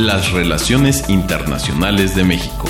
Las 0.00 0.32
relaciones 0.32 1.10
internacionales 1.10 2.14
de 2.14 2.24
México. 2.24 2.66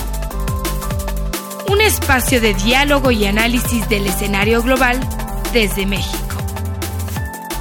Un 1.70 1.80
espacio 1.80 2.40
de 2.40 2.54
diálogo 2.54 3.12
y 3.12 3.24
análisis 3.24 3.88
del 3.88 4.06
escenario 4.08 4.64
global 4.64 4.98
desde 5.52 5.86
México. 5.86 6.36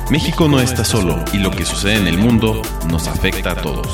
México 0.09 0.47
no 0.47 0.59
está 0.59 0.83
solo 0.83 1.23
y 1.33 1.37
lo 1.37 1.51
que 1.51 1.65
sucede 1.65 1.97
en 1.97 2.07
el 2.07 2.17
mundo 2.17 2.63
nos 2.89 3.07
afecta 3.07 3.51
a 3.51 3.55
todos. 3.57 3.87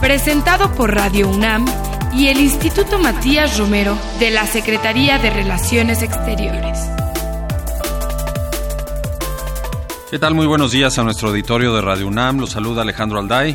Presentado 0.00 0.72
por 0.72 0.94
Radio 0.94 1.28
UNAM 1.28 1.66
y 2.14 2.28
el 2.28 2.40
Instituto 2.40 2.98
Matías 2.98 3.58
Romero 3.58 3.98
de 4.18 4.30
la 4.30 4.46
Secretaría 4.46 5.18
de 5.18 5.28
Relaciones 5.28 6.00
Exteriores. 6.00 6.78
¿Qué 10.10 10.18
tal? 10.18 10.34
Muy 10.34 10.46
buenos 10.46 10.72
días 10.72 10.98
a 10.98 11.04
nuestro 11.04 11.28
auditorio 11.28 11.74
de 11.74 11.82
Radio 11.82 12.06
UNAM. 12.06 12.38
Los 12.38 12.52
saluda 12.52 12.80
Alejandro 12.80 13.18
Alday 13.18 13.54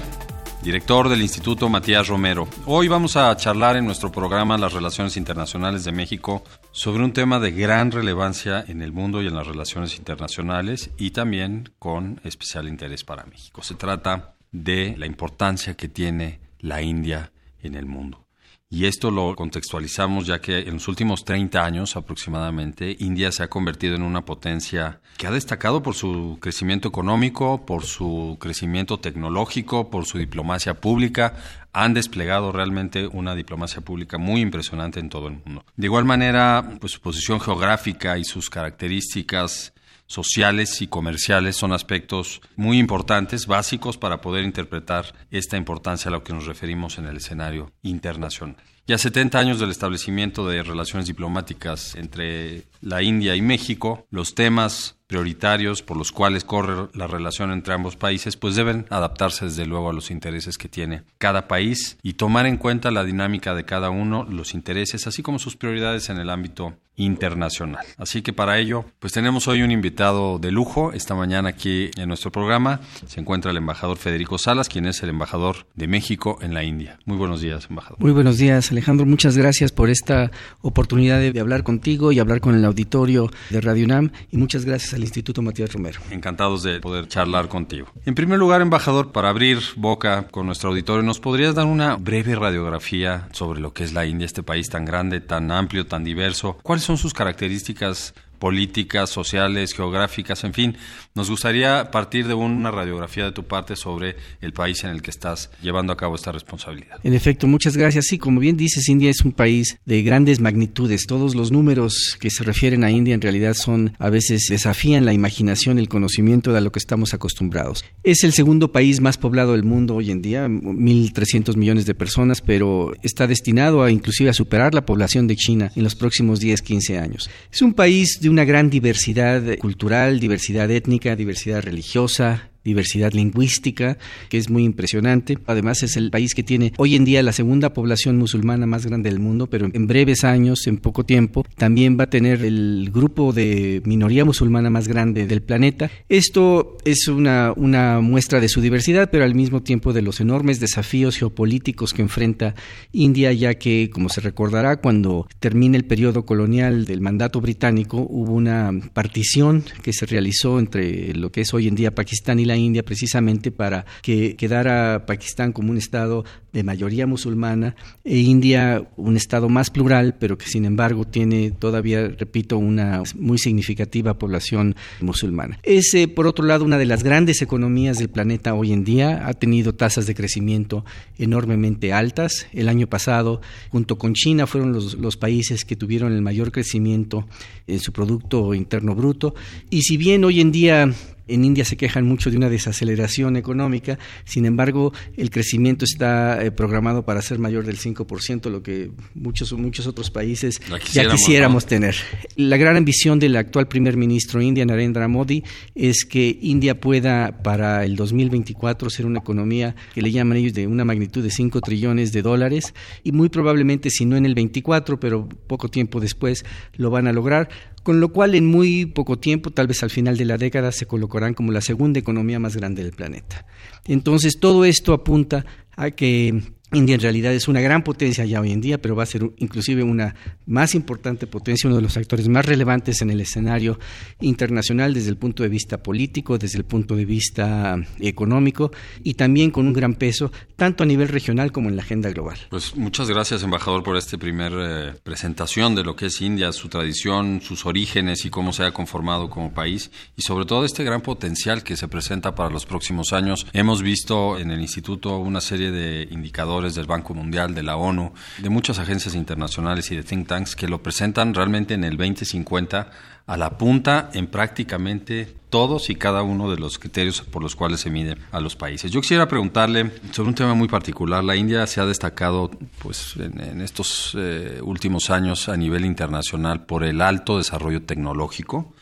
director 0.67 1.07
del 1.07 1.21
Instituto 1.21 1.69
Matías 1.69 2.09
Romero. 2.09 2.45
Hoy 2.65 2.89
vamos 2.89 3.15
a 3.15 3.33
charlar 3.37 3.77
en 3.77 3.85
nuestro 3.85 4.11
programa 4.11 4.57
Las 4.57 4.73
Relaciones 4.73 5.15
Internacionales 5.15 5.85
de 5.85 5.93
México 5.93 6.43
sobre 6.73 7.05
un 7.05 7.13
tema 7.13 7.39
de 7.39 7.51
gran 7.51 7.89
relevancia 7.89 8.65
en 8.67 8.81
el 8.81 8.91
mundo 8.91 9.21
y 9.21 9.27
en 9.27 9.35
las 9.35 9.47
relaciones 9.47 9.97
internacionales 9.97 10.89
y 10.97 11.11
también 11.11 11.71
con 11.79 12.19
especial 12.25 12.67
interés 12.67 13.05
para 13.05 13.23
México. 13.23 13.63
Se 13.63 13.75
trata 13.75 14.35
de 14.51 14.93
la 14.97 15.05
importancia 15.05 15.75
que 15.75 15.87
tiene 15.87 16.41
la 16.59 16.81
India 16.81 17.31
en 17.63 17.75
el 17.75 17.85
mundo. 17.85 18.26
Y 18.69 18.85
esto 18.85 19.11
lo 19.11 19.33
contextualizamos 19.35 20.27
ya 20.27 20.41
que 20.41 20.59
en 20.59 20.73
los 20.73 20.89
últimos 20.89 21.23
30 21.23 21.63
años 21.63 21.95
aproximadamente, 21.95 22.97
India 22.99 23.31
se 23.31 23.43
ha 23.43 23.49
convertido 23.49 23.95
en 23.95 24.01
una 24.01 24.25
potencia 24.25 24.99
que 25.17 25.25
ha 25.25 25.31
destacado 25.31 25.81
por 25.81 25.95
su 25.95 26.37
crecimiento 26.41 26.89
económico, 26.89 27.65
por 27.65 27.85
su 27.85 28.35
crecimiento 28.41 28.99
tecnológico, 28.99 29.89
por 29.89 30.05
su 30.05 30.17
diplomacia 30.17 30.73
pública. 30.81 31.35
Han 31.71 31.93
desplegado 31.93 32.51
realmente 32.51 33.07
una 33.07 33.35
diplomacia 33.35 33.79
pública 33.79 34.17
muy 34.17 34.41
impresionante 34.41 34.99
en 34.99 35.09
todo 35.09 35.29
el 35.29 35.35
mundo. 35.45 35.63
De 35.77 35.87
igual 35.87 36.03
manera, 36.03 36.77
pues 36.81 36.91
su 36.91 36.99
posición 36.99 37.39
geográfica 37.39 38.17
y 38.17 38.25
sus 38.25 38.49
características 38.49 39.73
sociales 40.07 40.81
y 40.81 40.87
comerciales 40.87 41.55
son 41.55 41.73
aspectos 41.73 42.41
muy 42.55 42.79
importantes, 42.79 43.45
básicos 43.45 43.97
para 43.97 44.21
poder 44.21 44.43
interpretar 44.43 45.13
esta 45.29 45.57
importancia 45.57 46.09
a 46.09 46.11
lo 46.11 46.23
que 46.23 46.33
nos 46.33 46.45
referimos 46.45 46.97
en 46.97 47.05
el 47.05 47.17
escenario 47.17 47.71
internacional. 47.83 48.57
Ya 48.87 48.97
70 48.97 49.37
años 49.37 49.59
del 49.59 49.69
establecimiento 49.69 50.47
de 50.47 50.63
relaciones 50.63 51.07
diplomáticas 51.07 51.95
entre 51.95 52.63
la 52.81 53.03
India 53.03 53.35
y 53.35 53.41
México, 53.41 54.07
los 54.09 54.33
temas 54.33 54.96
prioritarios 55.07 55.81
por 55.81 55.97
los 55.97 56.11
cuales 56.11 56.43
corre 56.43 56.89
la 56.93 57.07
relación 57.07 57.51
entre 57.51 57.73
ambos 57.73 57.95
países, 57.95 58.37
pues 58.37 58.55
deben 58.55 58.85
adaptarse 58.89 59.45
desde 59.45 59.65
luego 59.65 59.89
a 59.89 59.93
los 59.93 60.11
intereses 60.11 60.57
que 60.57 60.69
tiene 60.69 61.03
cada 61.17 61.47
país 61.47 61.97
y 62.03 62.13
tomar 62.13 62.45
en 62.45 62.57
cuenta 62.57 62.91
la 62.91 63.05
dinámica 63.05 63.55
de 63.55 63.65
cada 63.65 63.89
uno, 63.89 64.25
los 64.29 64.53
intereses, 64.53 65.07
así 65.07 65.23
como 65.23 65.39
sus 65.39 65.55
prioridades 65.55 66.09
en 66.09 66.17
el 66.17 66.29
ámbito 66.29 66.73
internacional. 66.97 67.85
Así 67.97 68.21
que 68.21 68.33
para 68.33 68.57
ello, 68.57 68.85
pues 68.99 69.13
tenemos 69.13 69.47
hoy 69.47 69.61
un 69.61 69.71
invitado 69.71 70.39
de 70.39 70.51
lujo. 70.51 70.91
Esta 70.93 71.13
mañana 71.13 71.49
aquí 71.49 71.91
en 71.95 72.07
nuestro 72.07 72.31
programa 72.31 72.81
se 73.05 73.21
encuentra 73.21 73.51
el 73.51 73.57
embajador 73.57 73.97
Federico 73.97 74.37
Salas, 74.37 74.67
quien 74.67 74.87
es 74.87 75.01
el 75.03 75.09
embajador 75.09 75.67
de 75.75 75.87
México 75.87 76.39
en 76.41 76.55
la 76.55 76.63
India. 76.63 76.97
Muy 77.05 77.17
buenos 77.17 77.41
días, 77.41 77.67
embajador. 77.69 77.99
Muy 77.99 78.11
buenos 78.11 78.39
días, 78.39 78.71
Alejandro. 78.71 79.05
Muchas 79.05 79.37
gracias 79.37 79.71
por 79.71 79.91
esta 79.91 80.31
oportunidad 80.61 81.19
de 81.19 81.39
hablar 81.39 81.63
contigo 81.63 82.11
y 82.11 82.19
hablar 82.19 82.41
con 82.41 82.55
el 82.55 82.65
auditorio 82.65 83.31
de 83.51 83.61
Radio 83.61 83.85
UNAM 83.85 84.11
y 84.31 84.37
muchas 84.37 84.65
gracias 84.65 84.95
al 84.97 85.03
Instituto 85.03 85.41
Matías 85.41 85.71
Romero. 85.71 86.01
Encantados 86.11 86.63
de 86.63 86.79
poder 86.79 87.07
charlar 87.07 87.47
contigo. 87.47 87.87
En 88.05 88.15
primer 88.15 88.37
lugar, 88.39 88.61
embajador, 88.61 89.11
para 89.11 89.29
abrir 89.29 89.59
boca 89.75 90.27
con 90.27 90.45
nuestro 90.45 90.69
auditorio, 90.69 91.03
¿nos 91.03 91.19
podrías 91.19 91.55
dar 91.55 91.65
una 91.65 91.95
breve 91.95 92.35
radiografía 92.35 93.29
sobre 93.31 93.61
lo 93.61 93.73
que 93.73 93.83
es 93.83 93.93
la 93.93 94.05
India, 94.05 94.25
este 94.25 94.43
país 94.43 94.69
tan 94.69 94.85
grande, 94.85 95.21
tan 95.21 95.51
amplio, 95.51 95.87
tan 95.87 96.03
diverso? 96.03 96.57
¿Cuáles 96.63 96.83
son 96.83 96.97
sus 96.97 97.13
características 97.13 98.13
políticas, 98.39 99.09
sociales, 99.09 99.73
geográficas, 99.73 100.43
en 100.43 100.53
fin. 100.53 100.77
Nos 101.15 101.29
gustaría 101.29 101.89
partir 101.91 102.27
de 102.27 102.33
una 102.33 102.71
radiografía 102.71 103.25
de 103.25 103.31
tu 103.31 103.43
parte 103.43 103.75
sobre 103.75 104.15
el 104.41 104.53
país 104.53 104.83
en 104.83 104.91
el 104.91 105.01
que 105.01 105.11
estás 105.11 105.49
llevando 105.61 105.93
a 105.93 105.97
cabo 105.97 106.15
esta 106.15 106.31
responsabilidad. 106.31 106.99
En 107.03 107.13
efecto, 107.13 107.47
muchas 107.47 107.75
gracias. 107.75 108.05
Sí, 108.05 108.17
como 108.17 108.39
bien 108.39 108.57
dices, 108.57 108.87
India 108.89 109.09
es 109.09 109.21
un 109.21 109.31
país 109.31 109.79
de 109.85 110.03
grandes 110.03 110.39
magnitudes. 110.39 111.07
Todos 111.07 111.35
los 111.35 111.51
números 111.51 112.17
que 112.19 112.29
se 112.29 112.43
refieren 112.43 112.83
a 112.83 112.91
India 112.91 113.15
en 113.15 113.21
realidad 113.21 113.53
son, 113.53 113.95
a 113.99 114.09
veces 114.09 114.47
desafían 114.49 115.05
la 115.05 115.13
imaginación, 115.13 115.79
el 115.79 115.89
conocimiento 115.89 116.51
de 116.51 116.57
a 116.57 116.61
lo 116.61 116.71
que 116.71 116.79
estamos 116.79 117.13
acostumbrados. 117.13 117.85
Es 118.03 118.23
el 118.23 118.33
segundo 118.33 118.71
país 118.71 118.99
más 118.99 119.17
poblado 119.17 119.53
del 119.53 119.63
mundo 119.63 119.95
hoy 119.95 120.11
en 120.11 120.21
día, 120.21 120.47
1.300 120.47 121.55
millones 121.55 121.85
de 121.85 121.95
personas, 121.95 122.41
pero 122.41 122.93
está 123.03 123.27
destinado 123.27 123.83
a 123.83 123.91
inclusive 123.91 124.29
a 124.29 124.33
superar 124.33 124.73
la 124.73 124.85
población 124.85 125.27
de 125.27 125.35
China 125.35 125.71
en 125.75 125.83
los 125.83 125.95
próximos 125.95 126.39
10, 126.39 126.61
15 126.61 126.99
años. 126.99 127.29
Es 127.51 127.61
un 127.61 127.73
país 127.73 128.19
de 128.19 128.26
una 128.29 128.45
gran 128.45 128.69
diversidad 128.69 129.57
cultural, 129.57 130.19
diversidad 130.19 130.69
étnica, 130.71 131.15
diversidad 131.15 131.61
religiosa, 131.61 132.49
diversidad 132.67 133.13
lingüística, 133.13 133.97
que 134.29 134.37
es 134.37 134.49
muy 134.49 134.63
impresionante. 134.63 135.37
Además, 135.47 135.81
es 135.83 135.97
el 135.97 136.11
país 136.11 136.35
que 136.35 136.43
tiene 136.43 136.73
hoy 136.77 136.95
en 136.95 137.05
día 137.05 137.23
la 137.23 137.31
segunda 137.31 137.73
población 137.73 138.17
musulmana 138.17 138.67
más 138.67 138.85
grande 138.85 139.09
del 139.09 139.19
mundo, 139.19 139.47
pero 139.47 139.69
en 139.71 139.87
breves 139.87 140.23
años, 140.23 140.67
en 140.67 140.77
poco 140.77 141.05
tiempo, 141.05 141.45
también 141.55 141.97
va 141.97 142.03
a 142.03 142.09
tener 142.09 142.43
el 142.43 142.91
grupo 142.93 143.33
de 143.33 143.81
minoría 143.85 144.25
musulmana 144.25 144.69
más 144.69 144.87
grande 144.87 145.25
del 145.25 145.41
planeta. 145.41 145.89
Esto 146.09 146.77
es 146.83 147.07
una, 147.07 147.53
muestra 148.01 148.39
de 148.39 148.49
su 148.49 148.61
diversidad, 148.61 149.09
pero 149.09 149.23
al 149.23 149.33
mismo 149.33 149.63
tiempo 149.63 149.93
de 149.93 150.01
los 150.01 150.19
enormes 150.19 150.59
desafíos 150.59 151.17
geopolíticos 151.17 151.93
que 151.93 152.01
enfrenta 152.01 152.55
India, 152.91 153.31
ya 153.31 153.55
que, 153.55 153.89
como 153.91 154.09
se 154.09 154.21
recordará, 154.21 154.77
cuando 154.77 155.27
termina 155.39 155.77
el 155.77 155.85
periodo 155.85 156.25
colonial 156.25 156.85
del 156.85 157.01
mandato 157.01 157.39
británico, 157.39 158.05
hubo 158.09 158.33
una 158.33 158.71
partición 158.93 159.63
que 159.81 159.93
se 159.93 160.05
realizó 160.05 160.59
entre 160.59 161.13
lo 161.13 161.31
que 161.31 161.41
es 161.41 161.53
hoy 161.53 161.67
en 161.67 161.75
día 161.75 161.95
Pakistán 161.95 162.39
y 162.39 162.45
la 162.45 162.56
India 162.57 162.83
precisamente 162.83 163.51
para 163.51 163.85
que 164.01 164.35
quedara 164.35 165.05
Pakistán 165.05 165.51
como 165.51 165.71
un 165.71 165.77
estado 165.77 166.25
de 166.53 166.63
mayoría 166.63 167.05
musulmana 167.05 167.75
e 168.03 168.17
India 168.17 168.87
un 168.97 169.15
estado 169.15 169.49
más 169.49 169.69
plural, 169.69 170.15
pero 170.19 170.37
que 170.37 170.47
sin 170.47 170.65
embargo 170.65 171.05
tiene 171.05 171.51
todavía, 171.51 172.07
repito, 172.07 172.57
una 172.57 173.03
muy 173.15 173.37
significativa 173.37 174.17
población 174.17 174.75
musulmana. 174.99 175.59
Es, 175.63 175.95
por 176.15 176.25
otro 176.25 176.45
lado, 176.45 176.65
una 176.65 176.77
de 176.77 176.85
las 176.85 177.03
grandes 177.03 177.41
economías 177.41 177.99
del 177.99 178.09
planeta 178.09 178.53
hoy 178.53 178.73
en 178.73 178.83
día, 178.83 179.27
ha 179.27 179.33
tenido 179.33 179.75
tasas 179.75 180.07
de 180.07 180.15
crecimiento 180.15 180.83
enormemente 181.17 181.93
altas. 181.93 182.47
El 182.53 182.69
año 182.69 182.87
pasado, 182.87 183.41
junto 183.69 183.97
con 183.97 184.13
China, 184.13 184.47
fueron 184.47 184.73
los 184.73 185.17
países 185.17 185.65
que 185.65 185.75
tuvieron 185.75 186.13
el 186.13 186.21
mayor 186.21 186.51
crecimiento 186.51 187.27
en 187.67 187.79
su 187.79 187.91
Producto 187.91 188.53
Interno 188.53 188.95
Bruto. 188.95 189.35
Y 189.69 189.83
si 189.83 189.97
bien 189.97 190.23
hoy 190.23 190.41
en 190.41 190.51
día 190.51 190.93
en 191.27 191.45
India 191.45 191.65
se 191.65 191.77
quejan 191.77 192.05
mucho 192.05 192.31
de 192.31 192.37
una 192.37 192.49
desaceleración 192.49 193.37
económica, 193.37 193.99
sin 194.25 194.45
embargo, 194.45 194.93
el 195.15 195.29
crecimiento 195.29 195.85
está 195.85 196.43
eh, 196.43 196.51
programado 196.51 197.03
para 197.03 197.21
ser 197.21 197.39
mayor 197.39 197.65
del 197.65 197.77
5%, 197.77 198.49
lo 198.49 198.63
que 198.63 198.91
muchos, 199.13 199.53
muchos 199.53 199.87
otros 199.87 200.11
países 200.11 200.59
ya 200.91 201.09
quisiéramos 201.09 201.65
tener. 201.65 201.95
La 202.35 202.57
gran 202.57 202.77
ambición 202.77 203.19
del 203.19 203.35
actual 203.35 203.67
primer 203.67 203.97
ministro 203.97 204.41
india, 204.41 204.65
Narendra 204.65 205.07
Modi, 205.07 205.43
es 205.75 206.05
que 206.05 206.37
India 206.41 206.79
pueda 206.79 207.43
para 207.43 207.83
el 207.85 207.95
2024 207.95 208.89
ser 208.89 209.05
una 209.05 209.19
economía 209.19 209.75
que 209.93 210.01
le 210.01 210.11
llaman 210.11 210.37
ellos 210.37 210.53
de 210.53 210.67
una 210.67 210.85
magnitud 210.85 211.23
de 211.23 211.31
5 211.31 211.61
trillones 211.61 212.11
de 212.11 212.21
dólares 212.21 212.73
y 213.03 213.11
muy 213.11 213.29
probablemente, 213.29 213.89
si 213.89 214.05
no 214.05 214.15
en 214.15 214.25
el 214.25 214.35
24, 214.35 214.99
pero 214.99 215.27
poco 215.47 215.69
tiempo 215.69 215.99
después, 215.99 216.45
lo 216.75 216.89
van 216.89 217.07
a 217.07 217.13
lograr 217.13 217.49
con 217.87 218.01
lo 218.01 218.09
cual 218.09 218.35
en 218.35 218.45
muy 218.45 218.85
poco 218.85 219.17
tiempo, 219.17 219.51
tal 219.51 219.67
vez 219.67 219.81
al 219.81 219.89
final 219.89 220.17
de 220.17 220.25
la 220.25 220.37
década, 220.37 220.73
se 220.73 220.87
colocarán 220.87 221.33
como 221.33 221.53
la 221.53 221.61
segunda 221.61 221.97
economía 221.99 222.37
más 222.37 222.57
grande 222.57 222.83
del 222.83 222.91
planeta. 222.91 223.45
Entonces, 223.85 224.41
todo 224.41 224.65
esto 224.65 224.91
apunta 224.91 225.45
a 225.77 225.91
que 225.91 226.41
India 226.73 226.95
en 226.95 227.01
realidad 227.01 227.33
es 227.33 227.47
una 227.47 227.61
gran 227.61 227.81
potencia 227.81 228.25
ya 228.25 228.41
hoy 228.41 228.51
en 228.51 228.59
día, 228.59 228.77
pero 228.77 228.93
va 228.93 229.03
a 229.03 229.05
ser 229.05 229.31
inclusive 229.37 229.83
una 229.83 230.13
más 230.45 230.75
importante 230.75 231.25
potencia, 231.25 231.67
uno 231.67 231.77
de 231.77 231.81
los 231.81 231.95
actores 231.95 232.27
más 232.27 232.45
relevantes 232.45 233.01
en 233.01 233.09
el 233.09 233.21
escenario 233.21 233.79
internacional 234.19 234.93
desde 234.93 235.09
el 235.09 235.15
punto 235.15 235.43
de 235.43 235.49
vista 235.49 235.81
político, 235.81 236.37
desde 236.37 236.57
el 236.57 236.65
punto 236.65 236.97
de 236.97 237.05
vista 237.05 237.77
económico 238.01 238.71
y 239.01 239.13
también 239.13 239.51
con 239.51 239.65
un 239.65 239.71
gran 239.71 239.93
peso 239.93 240.29
tanto 240.57 240.83
a 240.83 240.85
nivel 240.85 241.07
regional 241.07 241.53
como 241.53 241.69
en 241.69 241.77
la 241.77 241.83
agenda 241.83 242.09
global. 242.09 242.37
Pues 242.49 242.75
muchas 242.75 243.09
gracias, 243.09 243.43
embajador, 243.43 243.81
por 243.81 243.95
esta 243.95 244.17
primera 244.17 244.89
eh, 244.89 244.93
presentación 245.03 245.73
de 245.73 245.85
lo 245.85 245.95
que 245.95 246.07
es 246.07 246.19
India, 246.19 246.51
su 246.51 246.67
tradición, 246.67 247.39
sus 247.41 247.65
orígenes 247.65 248.25
y 248.25 248.29
cómo 248.29 248.51
se 248.51 248.63
ha 248.63 248.71
conformado 248.71 249.29
como 249.29 249.53
país 249.53 249.89
y 250.17 250.21
sobre 250.21 250.45
todo 250.45 250.65
este 250.65 250.83
gran 250.83 250.99
potencial 250.99 251.63
que 251.63 251.77
se 251.77 251.87
presenta 251.87 252.35
para 252.35 252.49
los 252.49 252.65
próximos 252.65 253.13
años. 253.13 253.47
Hemos 253.53 253.81
visto 253.81 254.37
en 254.37 254.51
el 254.51 254.59
instituto 254.59 255.17
una 255.17 255.39
serie 255.39 255.71
de 255.71 256.09
indicadores 256.11 256.56
del 256.61 256.85
Banco 256.85 257.13
Mundial, 257.13 257.53
de 257.53 257.63
la 257.63 257.75
ONU, 257.75 258.13
de 258.37 258.49
muchas 258.49 258.79
agencias 258.79 259.15
internacionales 259.15 259.91
y 259.91 259.95
de 259.95 260.03
think 260.03 260.27
tanks 260.27 260.55
que 260.55 260.67
lo 260.67 260.81
presentan 260.81 261.33
realmente 261.33 261.73
en 261.73 261.83
el 261.83 261.97
2050 261.97 262.89
a 263.27 263.35
la 263.37 263.57
punta 263.57 264.09
en 264.13 264.27
prácticamente 264.27 265.35
todos 265.49 265.89
y 265.89 265.95
cada 265.95 266.23
uno 266.23 266.49
de 266.49 266.57
los 266.57 266.79
criterios 266.79 267.21
por 267.21 267.43
los 267.43 267.55
cuales 267.55 267.81
se 267.81 267.89
mide 267.89 268.17
a 268.31 268.39
los 268.39 268.55
países. 268.55 268.89
Yo 268.89 269.01
quisiera 269.01 269.27
preguntarle 269.27 269.91
sobre 270.11 270.29
un 270.29 270.35
tema 270.35 270.53
muy 270.53 270.67
particular. 270.67 271.23
La 271.23 271.35
India 271.35 271.67
se 271.67 271.81
ha 271.81 271.85
destacado 271.85 272.49
pues, 272.79 273.15
en, 273.17 273.61
estos 273.61 274.15
eh, 274.17 274.59
últimos 274.63 275.09
años 275.09 275.49
a 275.49 275.57
nivel 275.57 275.85
internacional 275.85 276.65
por 276.65 276.83
el 276.83 277.01
alto 277.01 277.37
desarrollo 277.37 277.83
tecnológico 277.83 278.73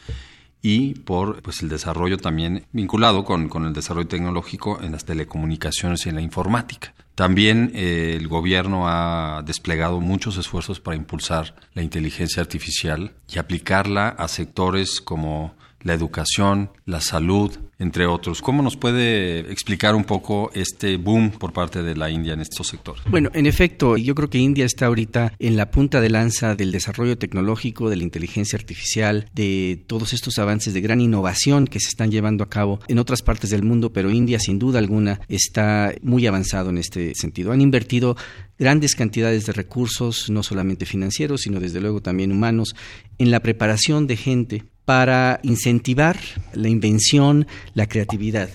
y 0.62 0.96
por 0.96 1.42
pues, 1.42 1.62
el 1.64 1.70
desarrollo 1.70 2.18
también 2.18 2.66
vinculado 2.72 3.24
con, 3.24 3.50
con, 3.50 3.66
el 3.66 3.74
desarrollo 3.74 4.08
tecnológico 4.08 4.82
en 4.82 4.92
las 4.92 5.06
telecomunicaciones 5.06 6.06
y 6.06 6.10
en 6.10 6.16
la 6.16 6.22
informática. 6.22 6.94
También 7.16 7.72
eh, 7.74 8.18
el 8.20 8.28
gobierno 8.28 8.90
ha 8.90 9.42
desplegado 9.46 10.02
muchos 10.02 10.38
esfuerzos 10.38 10.82
para 10.82 10.98
impulsar 10.98 11.56
la 11.74 11.82
inteligencia 11.82 12.42
artificial 12.42 13.14
y 13.34 13.40
aplicarla 13.40 14.10
a 14.10 14.28
sectores 14.28 15.00
como 15.00 15.56
la 15.86 15.94
educación, 15.94 16.72
la 16.86 17.00
salud, 17.00 17.52
entre 17.78 18.08
otros. 18.08 18.42
¿Cómo 18.42 18.64
nos 18.64 18.76
puede 18.76 19.52
explicar 19.52 19.94
un 19.94 20.04
poco 20.04 20.50
este 20.56 20.98
boom 20.98 21.30
por 21.30 21.54
parte 21.54 21.84
de 21.84 21.96
la 21.96 22.10
India 22.10 22.34
en 22.34 22.42
estos 22.42 22.68
sectores? 22.68 23.04
Bueno, 23.08 23.30
en 23.34 23.46
efecto, 23.46 23.96
yo 23.96 24.16
creo 24.16 24.30
que 24.30 24.40
India 24.40 24.66
está 24.66 24.88
ahorita 24.88 25.34
en 25.38 25.56
la 25.56 25.70
punta 25.70 26.02
de 26.02 26.10
lanza 26.10 26.56
del 26.56 26.72
desarrollo 26.72 27.20
tecnológico, 27.20 27.88
de 27.92 27.98
la 27.98 28.04
inteligencia 28.04 28.58
artificial, 28.58 29.30
de 29.36 29.84
todos 29.86 30.14
estos 30.14 30.40
avances 30.40 30.74
de 30.74 30.82
gran 30.82 31.02
innovación 31.02 31.68
que 31.68 31.80
se 31.80 31.90
están 31.90 32.10
llevando 32.10 32.44
a 32.44 32.50
cabo 32.50 32.80
en 32.88 32.98
otras 32.98 33.22
partes 33.22 33.52
del 33.52 33.62
mundo, 33.62 33.94
pero 33.94 34.10
India 34.10 34.40
sin 34.40 34.58
duda 34.58 34.80
alguna 34.80 35.22
está 35.28 35.94
muy 36.02 36.26
avanzado 36.26 36.72
en 36.72 36.80
este 36.80 37.14
sentido. 37.14 37.52
Han 37.52 37.62
invertido 37.62 38.18
grandes 38.58 38.96
cantidades 38.96 39.46
de 39.46 39.54
recursos, 39.54 40.32
no 40.32 40.42
solamente 40.42 40.88
financieros, 40.88 41.42
sino 41.42 41.60
desde 41.60 41.80
luego 41.80 42.02
también 42.02 42.32
humanos, 42.32 42.76
en 43.20 43.30
la 43.30 43.42
preparación 43.42 44.08
de 44.08 44.18
gente 44.18 44.66
para 44.86 45.40
incentivar 45.44 46.18
la 46.54 46.70
invención, 46.70 47.48
la 47.74 47.88
creatividad. 47.88 48.50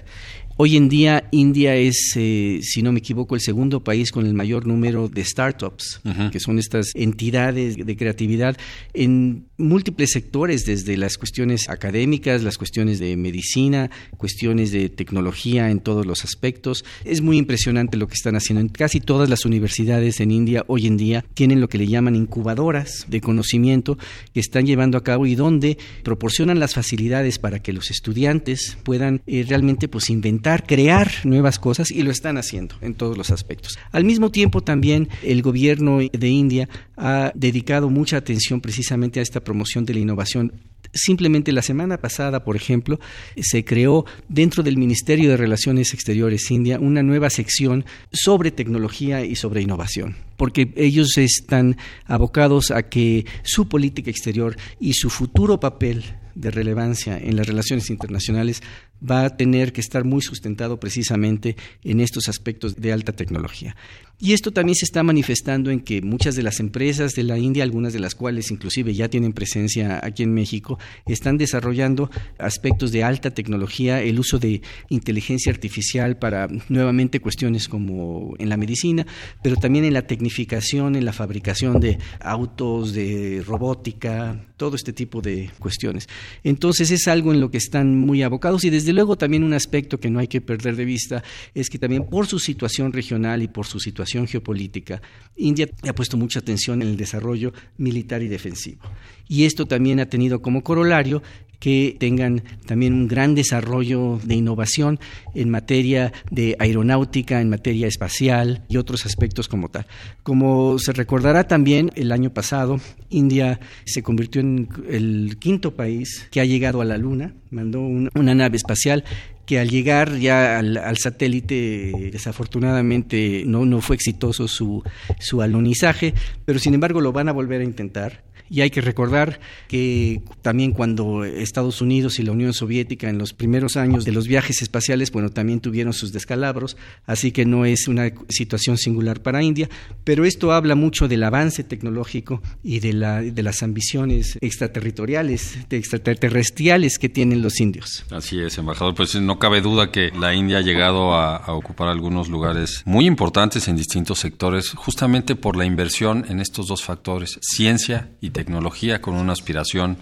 Hoy 0.63 0.77
en 0.77 0.91
día 0.91 1.27
India 1.31 1.75
es, 1.75 2.13
eh, 2.17 2.61
si 2.63 2.83
no 2.83 2.93
me 2.93 2.99
equivoco, 2.99 3.35
el 3.35 3.41
segundo 3.41 3.83
país 3.83 4.13
con 4.13 4.27
el 4.27 4.35
mayor 4.35 4.67
número 4.67 5.09
de 5.09 5.25
startups, 5.25 6.03
que 6.31 6.39
son 6.39 6.59
estas 6.59 6.91
entidades 6.95 7.77
de 7.77 7.97
creatividad 7.97 8.59
en 8.93 9.47
múltiples 9.57 10.11
sectores, 10.13 10.67
desde 10.67 10.99
las 10.99 11.17
cuestiones 11.17 11.71
académicas, 11.71 12.43
las 12.43 12.59
cuestiones 12.59 12.99
de 12.99 13.17
medicina, 13.17 13.91
cuestiones 14.19 14.71
de 14.71 14.91
tecnología 14.91 15.71
en 15.71 15.81
todos 15.81 16.05
los 16.05 16.25
aspectos. 16.25 16.85
Es 17.07 17.23
muy 17.23 17.39
impresionante 17.39 17.97
lo 17.97 18.07
que 18.07 18.15
están 18.15 18.37
haciendo. 18.37 18.61
En 18.61 18.69
casi 18.69 19.01
todas 19.01 19.31
las 19.31 19.47
universidades 19.47 20.21
en 20.21 20.31
India 20.31 20.65
hoy 20.67 20.87
en 20.87 20.99
día 20.99 21.25
tienen 21.33 21.63
lo 21.63 21.71
que 21.71 21.79
le 21.79 21.87
llaman 21.87 22.17
incubadoras 22.17 23.07
de 23.09 23.23
conocimiento 23.23 23.97
que 24.35 24.41
están 24.41 24.67
llevando 24.67 24.99
a 24.99 25.05
cabo 25.05 25.25
y 25.25 25.37
donde 25.37 25.79
proporcionan 26.03 26.61
las 26.61 26.75
facilidades 26.75 27.39
para 27.39 27.61
que 27.61 27.73
los 27.73 27.91
estudiantes 27.91 28.77
puedan 28.85 29.23
eh, 29.27 29.47
realmente 29.49 29.89
pues 29.89 30.11
inventar 30.11 30.50
crear 30.59 31.11
nuevas 31.25 31.59
cosas 31.59 31.91
y 31.91 32.03
lo 32.03 32.11
están 32.11 32.37
haciendo 32.37 32.75
en 32.81 32.95
todos 32.95 33.17
los 33.17 33.31
aspectos. 33.31 33.79
Al 33.93 34.05
mismo 34.05 34.31
tiempo 34.31 34.63
también 34.63 35.09
el 35.23 35.43
gobierno 35.43 35.99
de 35.99 36.29
India 36.29 36.69
ha 36.97 37.33
dedicado 37.35 37.91
mucha 37.91 38.17
atención 38.17 38.61
precisamente 38.61 39.21
a 39.21 39.23
esta 39.23 39.41
promoción 39.41 39.85
de 39.85 39.95
la 39.95 40.01
innovación 40.01 40.53
Simplemente 40.93 41.53
la 41.53 41.63
semana 41.63 41.99
pasada, 41.99 42.43
por 42.43 42.57
ejemplo, 42.57 42.99
se 43.37 43.65
creó 43.65 44.07
dentro 44.29 44.65
del 44.65 44.77
Ministerio 44.77 45.31
de 45.31 45.37
Relaciones 45.37 45.95
Exteriores 45.95 46.51
India 46.51 46.81
una 46.81 47.05
nueva 47.05 47.31
sección 47.31 47.85
sobre 48.13 48.51
tecnología 48.51 49.25
y 49.25 49.37
sobre 49.37 49.63
innovación, 49.63 50.17
porque 50.37 50.73
ellos 50.77 51.17
están 51.17 51.77
abocados 52.07 52.73
a 52.73 52.89
que 52.89 53.25
su 53.45 53.69
política 53.69 54.11
exterior 54.11 54.57
y 54.81 54.95
su 54.95 55.11
futuro 55.11 55.61
papel 55.61 56.03
de 56.35 56.51
relevancia 56.51 57.19
en 57.19 57.37
las 57.37 57.47
relaciones 57.47 57.89
internacionales 57.91 58.61
va 59.09 59.25
a 59.25 59.37
tener 59.37 59.73
que 59.73 59.81
estar 59.81 60.05
muy 60.05 60.23
sustentado 60.23 60.79
precisamente 60.79 61.57
en 61.85 62.01
estos 62.01 62.29
aspectos 62.29 62.77
de 62.77 62.93
alta 62.93 63.13
tecnología. 63.13 63.77
Y 64.23 64.35
esto 64.35 64.51
también 64.51 64.77
se 64.77 64.85
está 64.85 65.03
manifestando 65.03 65.71
en 65.71 65.81
que 65.81 66.03
muchas 66.03 66.35
de 66.35 66.43
las 66.43 66.61
empresas 66.61 67.15
de 67.15 67.23
la 67.23 67.39
India, 67.39 67.65
algunas 67.65 67.95
de 67.95 68.01
las 68.01 68.15
cuales 68.15 68.51
inclusive 68.51 68.93
ya 68.93 69.09
tienen 69.09 69.33
presencia 69.33 69.99
aquí 70.03 70.23
en 70.23 70.35
México, 70.35 70.79
están 71.07 71.39
desarrollando 71.39 72.11
aspectos 72.39 72.93
de 72.93 73.03
alta 73.03 73.31
tecnología, 73.31 74.03
el 74.03 74.19
uso 74.19 74.39
de 74.39 74.61
inteligencia 74.91 75.51
artificial 75.51 76.19
para 76.19 76.49
nuevamente 76.69 77.21
cuestiones 77.21 77.67
como 77.67 78.35
en 78.39 78.51
la 78.51 78.59
medicina, 78.59 79.07
pero 79.43 79.57
también 79.57 79.87
en 79.87 79.95
la 79.95 80.07
tecnificación, 80.07 80.97
en 80.97 81.07
la 81.07 81.15
fabricación 81.15 81.81
de 81.81 81.97
autos, 82.21 82.93
de 82.93 83.43
robótica, 83.47 84.39
todo 84.59 84.77
este 84.77 84.93
tipo 84.93 85.23
de 85.23 85.49
cuestiones. 85.59 86.11
Entonces 86.45 86.91
es 86.91 87.09
algo 87.09 87.33
en 87.33 87.41
lo 87.41 87.51
que 87.51 87.57
están 87.57 87.97
muy 87.97 88.23
abocados 88.23 88.65
y 88.65 88.71
desde 88.71 88.90
luego 88.93 89.17
también 89.17 89.45
un 89.45 89.53
aspecto 89.53 89.99
que 89.99 90.11
no 90.11 90.19
hay 90.19 90.29
que 90.29 90.41
perder 90.41 90.77
de 90.77 90.85
vista 90.85 91.23
es 91.55 91.69
que 91.69 91.79
también 91.79 92.07
por 92.07 92.27
su 92.27 92.39
situación 92.39 92.93
regional 92.93 93.43
y 93.43 93.49
por 93.49 93.67
su 93.67 93.81
situación 93.81 94.27
geopolítica, 94.27 95.01
India 95.37 95.69
ha 95.89 95.93
puesto 95.95 96.17
mucha 96.17 96.41
atención 96.41 96.83
en 96.83 96.89
el 96.89 96.97
desarrollo 96.97 97.53
militar 97.79 98.23
y 98.23 98.29
defensivo. 98.29 98.83
Y 99.29 99.45
esto 99.45 99.67
también 99.67 100.01
ha 100.01 100.07
tenido 100.07 100.43
como 100.43 100.63
corolario 100.63 101.23
que 101.61 101.97
tengan 102.01 102.43
también 102.67 102.95
un 102.95 103.07
gran 103.07 103.35
desarrollo 103.35 104.19
de 104.25 104.35
innovación 104.35 104.99
en 105.35 105.51
materia 105.51 106.13
de 106.31 106.57
aeronáutica, 106.59 107.41
en 107.41 107.51
materia 107.51 107.87
espacial 107.87 108.65
y 108.69 108.79
otros 108.79 109.07
aspectos 109.07 109.47
como 109.47 109.69
tal. 109.69 109.87
Como 110.23 110.79
se 110.79 110.93
recordará 110.93 111.47
también, 111.47 111.93
el 111.95 112.11
año 112.11 112.31
pasado 112.31 112.81
India 113.11 113.61
se 113.85 114.03
convirtió 114.03 114.41
en 114.41 114.69
el 114.89 115.37
quinto 115.39 115.77
país 115.77 116.27
que 116.31 116.41
ha 116.41 116.45
llegado 116.45 116.81
a 116.81 116.85
la 116.85 116.97
Luna, 116.97 117.35
mandó 117.51 117.81
una 117.81 118.35
nave 118.35 118.57
espacial 118.57 119.05
que 119.45 119.59
al 119.59 119.69
llegar 119.69 120.17
ya 120.19 120.61
al, 120.61 120.97
satélite 120.97 122.11
desafortunadamente 122.13 123.43
no, 123.47 123.67
no 123.67 123.81
fue 123.81 123.97
exitoso 123.97 124.47
su, 124.47 124.85
su 125.19 125.43
alunizaje, 125.43 126.15
pero 126.45 126.61
sin 126.61 126.75
embargo 126.75 127.01
lo 127.01 127.13
van 127.13 127.29
a 127.29 127.33
volver 127.33 127.61
a 127.61 127.65
intentar 127.65 128.30
y 128.51 128.63
hay 128.63 128.71
que 128.71 128.81
recordar 128.81 129.41
que 129.69 130.23
también 130.43 130.73
cuando 130.73 131.25
Estados 131.25 131.81
Unidos 131.81 132.19
y 132.19 132.25
la 132.25 132.33
Unión 132.33 132.53
Soviética 132.53 133.09
en 133.09 133.17
los 133.17 133.33
primeros 133.33 133.77
años 133.77 134.05
de 134.05 134.11
los 134.11 134.27
viajes 134.27 134.61
espaciales, 134.61 135.13
bueno, 135.13 135.31
también 135.31 135.61
tuvieron 135.61 135.93
sus 135.93 136.13
descalabros, 136.13 136.77
así 137.07 137.31
que 137.31 137.45
no 137.47 137.65
es 137.65 137.87
una 137.87 138.13
situación 138.29 138.77
singular 138.77 139.23
para 139.23 139.43
India, 139.43 139.71
pero 140.03 140.25
esto 140.25 140.53
habla 140.53 140.75
mucho 140.75 141.07
del 141.07 141.23
avance 141.23 141.63
tecnológico 141.63 142.43
y 142.65 142.81
de, 142.81 142.93
la, 142.93 143.23
de 143.23 143.43
las 143.43 143.63
ambiciones 143.63 144.37
extraterritoriales, 144.41 145.57
extraterrestriales 145.71 146.99
que 146.99 147.09
tienen 147.09 147.43
los 147.43 147.61
indios. 147.61 148.05
Así 148.11 148.41
es, 148.41 148.59
embajador, 148.59 148.97
pues 148.97 149.15
no 149.15 149.39
cabe 149.39 149.61
duda 149.61 149.93
que 149.93 150.11
la 150.19 150.35
India 150.35 150.59
ha 150.59 150.63
llegado 150.63 151.15
a, 151.15 151.37
a 151.37 151.53
ocupar 151.53 151.89
algunos 151.89 152.29
lugares 152.29 152.83
muy 152.85 153.07
importantes 153.07 153.69
en 153.69 153.77
distintos 153.77 154.19
sectores, 154.19 154.71
justamente 154.71 155.37
por 155.37 155.57
la 155.57 155.65
inversión 155.65 156.27
en 156.29 156.41
estos 156.41 156.67
dos 156.67 156.83
factores, 156.83 157.39
ciencia 157.43 158.11
y 158.21 158.31
tecnología 158.31 158.40
tecnología 158.41 159.03
con 159.03 159.17
una 159.17 159.33
aspiración 159.35 159.99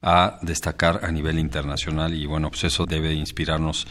a 0.00 0.38
destacar 0.42 1.04
a 1.04 1.10
nivel 1.10 1.40
internacional 1.40 2.14
y 2.14 2.24
bueno, 2.24 2.50
pues 2.50 2.62
eso 2.64 2.86
debe 2.86 3.12
inspirarnos 3.14 3.88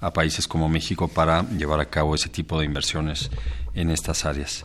a 0.00 0.12
países 0.12 0.46
como 0.46 0.68
México 0.68 1.08
para 1.08 1.42
llevar 1.50 1.80
a 1.80 1.90
cabo 1.90 2.14
ese 2.14 2.28
tipo 2.28 2.60
de 2.60 2.64
inversiones 2.64 3.28
en 3.74 3.90
estas 3.90 4.24
áreas. 4.24 4.64